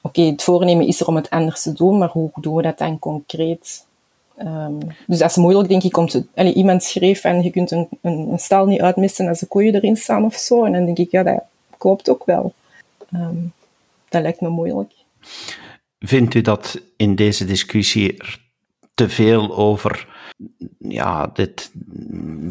oké, 0.00 0.20
het 0.20 0.42
voornemen 0.42 0.86
is 0.86 1.00
er 1.00 1.06
om 1.06 1.16
het 1.16 1.30
anders 1.30 1.62
te 1.62 1.72
doen, 1.72 1.98
maar 1.98 2.08
hoe 2.08 2.30
doen 2.34 2.54
we 2.54 2.62
dat 2.62 2.78
dan 2.78 2.98
concreet? 2.98 3.84
Um, 4.38 4.78
dus 5.06 5.18
dat 5.18 5.30
is 5.30 5.36
moeilijk, 5.36 5.68
denk 5.68 5.82
ik, 5.82 6.24
iemand 6.54 6.82
schreef 6.82 7.20
van 7.20 7.42
je 7.42 7.50
kunt 7.50 7.70
een, 7.70 7.88
een, 8.00 8.38
een 8.48 8.68
niet 8.68 8.80
uitmissen 8.80 9.28
als 9.28 9.40
de 9.40 9.46
koeien 9.46 9.74
erin 9.74 9.96
staan 9.96 10.24
of 10.24 10.34
zo. 10.34 10.64
En 10.64 10.72
dan 10.72 10.84
denk 10.84 10.98
ik, 10.98 11.10
ja, 11.10 11.22
dat 11.22 11.42
klopt 11.78 12.08
ook 12.08 12.24
wel. 12.24 12.52
Um, 13.14 13.52
dat 14.08 14.22
lijkt 14.22 14.40
me 14.40 14.48
moeilijk. 14.48 14.92
Vindt 15.98 16.34
u 16.34 16.40
dat 16.40 16.80
in 16.96 17.14
deze 17.14 17.44
discussie 17.44 18.16
te 18.94 19.08
veel 19.08 19.56
over 19.56 20.08
ja, 20.78 21.26
dit, 21.26 21.70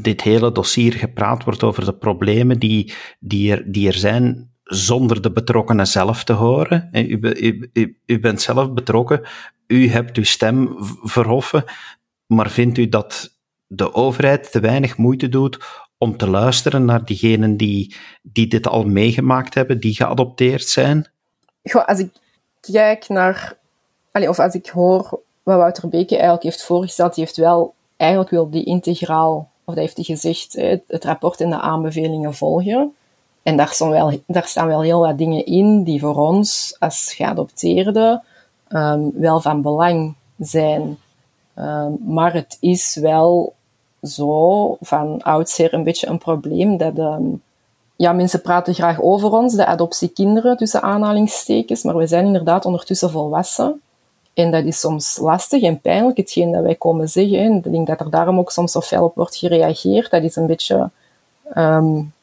dit 0.01 0.21
hele 0.21 0.51
dossier 0.51 0.93
gepraat 0.93 1.43
wordt 1.43 1.63
over 1.63 1.85
de 1.85 1.93
problemen 1.93 2.59
die, 2.59 2.93
die, 3.19 3.51
er, 3.51 3.71
die 3.71 3.87
er 3.87 3.93
zijn 3.93 4.53
zonder 4.63 5.21
de 5.21 5.31
betrokkenen 5.31 5.87
zelf 5.87 6.23
te 6.23 6.33
horen. 6.33 6.89
U, 6.91 7.19
u, 7.21 7.69
u, 7.73 7.97
u 8.05 8.19
bent 8.19 8.41
zelf 8.41 8.73
betrokken, 8.73 9.21
u 9.67 9.89
hebt 9.89 10.17
uw 10.17 10.23
stem 10.23 10.75
verhoffen, 11.03 11.63
maar 12.25 12.49
vindt 12.49 12.77
u 12.77 12.89
dat 12.89 13.37
de 13.67 13.93
overheid 13.93 14.51
te 14.51 14.59
weinig 14.59 14.97
moeite 14.97 15.29
doet 15.29 15.83
om 15.97 16.17
te 16.17 16.29
luisteren 16.29 16.85
naar 16.85 17.05
diegenen 17.05 17.57
die, 17.57 17.95
die 18.21 18.47
dit 18.47 18.67
al 18.67 18.83
meegemaakt 18.83 19.53
hebben, 19.53 19.79
die 19.79 19.95
geadopteerd 19.95 20.67
zijn? 20.67 21.11
Goh, 21.63 21.85
als 21.85 21.99
ik 21.99 22.09
kijk 22.71 23.07
naar, 23.07 23.57
of 24.11 24.39
als 24.39 24.53
ik 24.53 24.67
hoor 24.67 25.19
wat 25.43 25.57
Wouter 25.57 25.89
Beke 25.89 26.13
eigenlijk 26.13 26.43
heeft 26.43 26.63
voorgesteld, 26.63 27.15
die 27.15 27.23
heeft 27.23 27.37
wel, 27.37 27.73
eigenlijk 27.97 28.31
wil 28.31 28.49
die 28.49 28.63
integraal, 28.63 29.49
of 29.63 29.73
dat 29.73 29.83
heeft 29.83 29.95
hij 29.95 30.05
gezegd, 30.05 30.53
het 30.87 31.03
rapport 31.03 31.41
en 31.41 31.49
de 31.49 31.59
aanbevelingen 31.59 32.33
volgen. 32.33 32.93
En 33.43 33.57
daar 33.57 33.67
staan, 33.67 33.89
wel, 33.89 34.19
daar 34.27 34.47
staan 34.47 34.67
wel 34.67 34.81
heel 34.81 34.99
wat 34.99 35.17
dingen 35.17 35.45
in 35.45 35.83
die 35.83 35.99
voor 35.99 36.15
ons 36.15 36.75
als 36.79 37.13
geadopteerden 37.13 38.23
um, 38.69 39.11
wel 39.13 39.41
van 39.41 39.61
belang 39.61 40.15
zijn. 40.37 40.97
Um, 41.55 41.97
maar 42.05 42.33
het 42.33 42.57
is 42.59 42.95
wel 42.95 43.53
zo 44.01 44.77
van 44.81 45.21
oudsher 45.21 45.73
een 45.73 45.83
beetje 45.83 46.07
een 46.07 46.17
probleem 46.17 46.77
dat 46.77 46.97
um, 46.97 47.41
ja, 47.95 48.13
mensen 48.13 48.41
praten 48.41 48.73
graag 48.73 49.01
over 49.01 49.31
ons, 49.31 49.53
de 49.53 49.65
adoptiekinderen 49.65 50.57
tussen 50.57 50.81
aanhalingstekens, 50.81 51.83
maar 51.83 51.95
we 51.95 52.07
zijn 52.07 52.25
inderdaad 52.25 52.65
ondertussen 52.65 53.09
volwassen. 53.09 53.81
En 54.33 54.51
dat 54.51 54.65
is 54.65 54.79
soms 54.79 55.17
lastig 55.17 55.63
en 55.63 55.81
pijnlijk, 55.81 56.17
hetgeen 56.17 56.51
dat 56.51 56.63
wij 56.63 56.75
komen 56.75 57.09
zeggen. 57.09 57.37
En 57.37 57.55
ik 57.55 57.71
denk 57.71 57.87
dat 57.87 57.99
er 57.99 58.09
daarom 58.09 58.39
ook 58.39 58.51
soms 58.51 58.71
zo 58.71 58.81
fel 58.81 59.03
op 59.03 59.15
wordt 59.15 59.35
gereageerd. 59.35 60.11
Dat 60.11 60.23
is 60.23 60.35
een 60.35 60.47
beetje 60.47 60.89
um, 61.57 62.13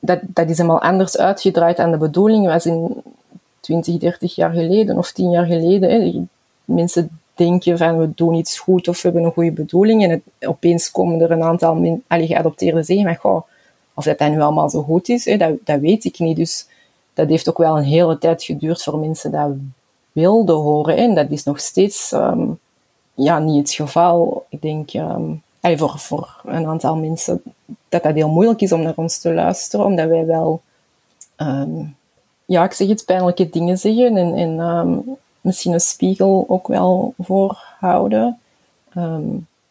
dat, 0.00 0.18
dat 0.22 0.48
is 0.48 0.56
helemaal 0.56 0.82
anders 0.82 1.16
uitgedraaid 1.16 1.78
aan 1.78 1.90
de 1.90 1.96
bedoeling 1.96 2.46
was 2.46 2.66
in 2.66 3.02
20, 3.60 3.98
30 3.98 4.34
jaar 4.34 4.52
geleden 4.52 4.98
of 4.98 5.12
10 5.12 5.30
jaar 5.30 5.46
geleden. 5.46 5.90
Hè. 5.90 6.24
Mensen 6.64 7.20
denken 7.34 7.78
van 7.78 7.98
we 7.98 8.10
doen 8.14 8.34
iets 8.34 8.58
goed 8.58 8.88
of 8.88 9.02
we 9.02 9.08
hebben 9.08 9.24
een 9.24 9.32
goede 9.32 9.52
bedoeling 9.52 10.02
en 10.04 10.22
opeens 10.40 10.90
komen 10.90 11.20
er 11.20 11.30
een 11.30 11.42
aantal 11.42 12.00
allee, 12.06 12.26
geadopteerden 12.26 12.84
zeggen 12.84 13.04
maar 13.04 13.18
goh, 13.20 13.42
of 13.94 14.04
dat 14.04 14.18
dat 14.18 14.30
nu 14.30 14.40
allemaal 14.40 14.70
zo 14.70 14.82
goed 14.82 15.08
is, 15.08 15.24
hè, 15.24 15.36
dat, 15.36 15.52
dat 15.64 15.80
weet 15.80 16.04
ik 16.04 16.18
niet. 16.18 16.36
Dus 16.36 16.66
dat 17.14 17.28
heeft 17.28 17.48
ook 17.48 17.58
wel 17.58 17.76
een 17.76 17.84
hele 17.84 18.18
tijd 18.18 18.42
geduurd 18.42 18.82
voor 18.82 18.98
mensen 18.98 19.30
dat 19.30 19.50
wilden 20.12 20.56
horen. 20.56 20.96
En 20.96 21.14
dat 21.14 21.30
is 21.30 21.44
nog 21.44 21.60
steeds 21.60 22.12
um, 22.12 22.58
ja, 23.14 23.38
niet 23.38 23.56
het 23.56 23.70
geval. 23.70 24.46
Ik 24.48 24.62
denk 24.62 24.92
um, 24.94 25.42
voor, 25.76 26.40
een 26.44 26.66
aantal 26.66 26.96
mensen 26.96 27.42
dat 27.88 28.02
dat 28.02 28.14
heel 28.14 28.28
moeilijk 28.28 28.60
is 28.60 28.72
om 28.72 28.82
naar 28.82 28.96
ons 28.96 29.18
te 29.18 29.34
luisteren, 29.34 29.86
omdat 29.86 30.08
wij 30.08 30.26
wel, 30.26 30.60
um, 31.36 31.96
ja, 32.44 32.64
ik 32.64 32.72
zeg 32.72 32.88
het, 32.88 33.04
pijnlijke 33.04 33.50
dingen 33.50 33.78
zeggen 33.78 34.16
en, 34.16 34.34
en 34.34 35.18
misschien 35.40 35.72
een 35.72 35.80
spiegel 35.80 36.44
ook 36.48 36.66
wel 36.66 37.14
voorhouden. 37.18 38.38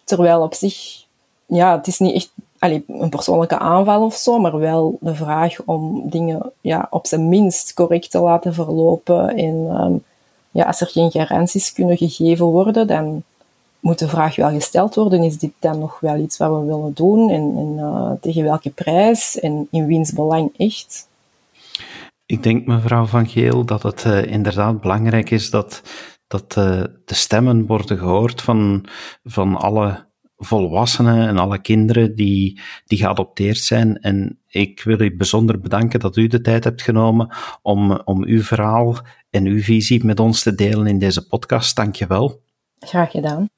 Terwijl 0.03 0.41
op 0.41 0.53
zich, 0.53 1.03
ja, 1.45 1.77
het 1.77 1.87
is 1.87 1.99
niet 1.99 2.15
echt 2.15 2.31
allee, 2.59 2.83
een 2.87 3.09
persoonlijke 3.09 3.59
aanval 3.59 4.05
of 4.05 4.15
zo, 4.15 4.39
maar 4.39 4.57
wel 4.57 4.97
de 5.01 5.15
vraag 5.15 5.61
om 5.65 6.09
dingen 6.09 6.51
ja, 6.61 6.87
op 6.89 7.07
zijn 7.07 7.29
minst 7.29 7.73
correct 7.73 8.11
te 8.11 8.19
laten 8.19 8.53
verlopen. 8.53 9.35
En 9.37 10.03
ja, 10.51 10.63
als 10.65 10.81
er 10.81 10.87
geen 10.87 11.11
garanties 11.11 11.73
kunnen 11.73 11.97
gegeven 11.97 12.45
worden, 12.45 12.87
dan 12.87 13.23
moet 13.79 13.99
de 13.99 14.07
vraag 14.07 14.35
wel 14.35 14.49
gesteld 14.49 14.95
worden, 14.95 15.23
is 15.23 15.37
dit 15.37 15.51
dan 15.59 15.79
nog 15.79 15.99
wel 15.99 16.17
iets 16.17 16.37
wat 16.37 16.59
we 16.59 16.65
willen 16.65 16.93
doen 16.93 17.29
en, 17.29 17.53
en 17.57 17.75
uh, 17.77 18.11
tegen 18.21 18.43
welke 18.43 18.69
prijs 18.69 19.39
en 19.39 19.67
in 19.71 19.85
wiens 19.85 20.11
belang 20.11 20.51
echt? 20.57 21.07
Ik 22.25 22.43
denk, 22.43 22.65
mevrouw 22.65 23.05
Van 23.05 23.27
Geel, 23.27 23.65
dat 23.65 23.83
het 23.83 24.03
uh, 24.05 24.25
inderdaad 24.25 24.81
belangrijk 24.81 25.31
is 25.31 25.49
dat, 25.49 25.81
dat 26.27 26.55
uh, 26.57 26.83
de 27.05 27.15
stemmen 27.15 27.65
worden 27.65 27.97
gehoord 27.97 28.41
van, 28.41 28.85
van 29.23 29.55
alle 29.55 30.07
volwassenen 30.39 31.27
en 31.27 31.37
alle 31.37 31.61
kinderen 31.61 32.15
die, 32.15 32.61
die 32.85 32.97
geadopteerd 32.97 33.57
zijn. 33.57 33.99
En 33.99 34.39
ik 34.47 34.81
wil 34.83 34.99
u 34.99 35.15
bijzonder 35.15 35.59
bedanken 35.59 35.99
dat 35.99 36.17
u 36.17 36.27
de 36.27 36.41
tijd 36.41 36.63
hebt 36.63 36.81
genomen 36.81 37.35
om, 37.61 37.91
om 37.91 38.23
uw 38.23 38.41
verhaal 38.41 38.97
en 39.29 39.45
uw 39.45 39.61
visie 39.61 40.05
met 40.05 40.19
ons 40.19 40.43
te 40.43 40.55
delen 40.55 40.87
in 40.87 40.99
deze 40.99 41.27
podcast. 41.27 41.75
Dank 41.75 41.95
je 41.95 42.07
wel. 42.07 42.41
Graag 42.79 43.11
gedaan. 43.11 43.49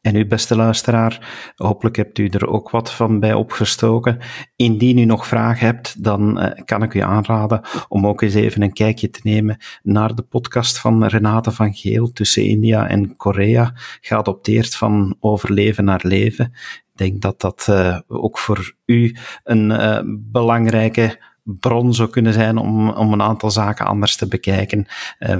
En 0.00 0.14
u, 0.14 0.26
beste 0.26 0.56
luisteraar, 0.56 1.52
hopelijk 1.56 1.96
hebt 1.96 2.18
u 2.18 2.26
er 2.26 2.46
ook 2.46 2.70
wat 2.70 2.92
van 2.92 3.20
bij 3.20 3.34
opgestoken. 3.34 4.18
Indien 4.56 4.98
u 4.98 5.04
nog 5.04 5.26
vragen 5.26 5.66
hebt, 5.66 6.04
dan 6.04 6.42
uh, 6.42 6.50
kan 6.64 6.82
ik 6.82 6.94
u 6.94 7.00
aanraden 7.00 7.60
om 7.88 8.06
ook 8.06 8.22
eens 8.22 8.34
even 8.34 8.62
een 8.62 8.72
kijkje 8.72 9.10
te 9.10 9.20
nemen 9.22 9.56
naar 9.82 10.14
de 10.14 10.22
podcast 10.22 10.78
van 10.78 11.04
Renate 11.04 11.50
van 11.50 11.74
Geel 11.74 12.12
tussen 12.12 12.44
India 12.44 12.88
en 12.88 13.16
Korea, 13.16 13.74
geadopteerd 14.00 14.74
van 14.74 15.16
overleven 15.20 15.84
naar 15.84 16.00
leven. 16.04 16.52
Ik 16.92 16.96
denk 17.08 17.20
dat 17.20 17.40
dat 17.40 17.66
uh, 17.70 17.98
ook 18.06 18.38
voor 18.38 18.74
u 18.84 19.16
een 19.44 19.70
uh, 19.70 20.00
belangrijke 20.06 21.18
bron 21.60 21.94
zou 21.94 22.10
kunnen 22.10 22.32
zijn 22.32 22.56
om, 22.56 22.90
om 22.90 23.12
een 23.12 23.22
aantal 23.22 23.50
zaken 23.50 23.86
anders 23.86 24.16
te 24.16 24.28
bekijken. 24.28 24.86
Uh, 25.18 25.36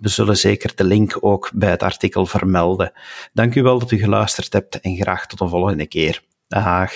we 0.00 0.08
zullen 0.08 0.36
zeker 0.36 0.72
de 0.74 0.84
link 0.84 1.16
ook 1.20 1.50
bij 1.54 1.70
het 1.70 1.82
artikel 1.82 2.26
vermelden. 2.26 2.92
Dank 3.32 3.54
u 3.54 3.62
wel 3.62 3.78
dat 3.78 3.90
u 3.90 3.98
geluisterd 3.98 4.52
hebt 4.52 4.80
en 4.80 4.96
graag 4.96 5.26
tot 5.26 5.40
een 5.40 5.48
volgende 5.48 5.86
keer. 5.86 6.22
Dag. 6.48 6.92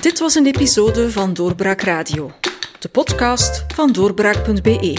Dit 0.00 0.18
was 0.18 0.34
een 0.34 0.46
episode 0.46 1.10
van 1.10 1.34
Doorbraak 1.34 1.80
Radio, 1.80 2.32
de 2.78 2.88
podcast 2.88 3.64
van 3.74 3.92
doorbraak.be. 3.92 4.96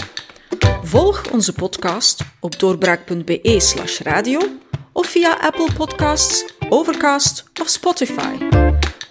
Volg 0.82 1.30
onze 1.30 1.52
podcast 1.52 2.24
op 2.40 2.58
doorbraak.be/radio 2.58 4.40
of 4.92 5.06
via 5.06 5.36
Apple 5.40 5.68
Podcasts, 5.76 6.54
Overcast 6.68 7.44
of 7.60 7.68
Spotify. 7.68 8.71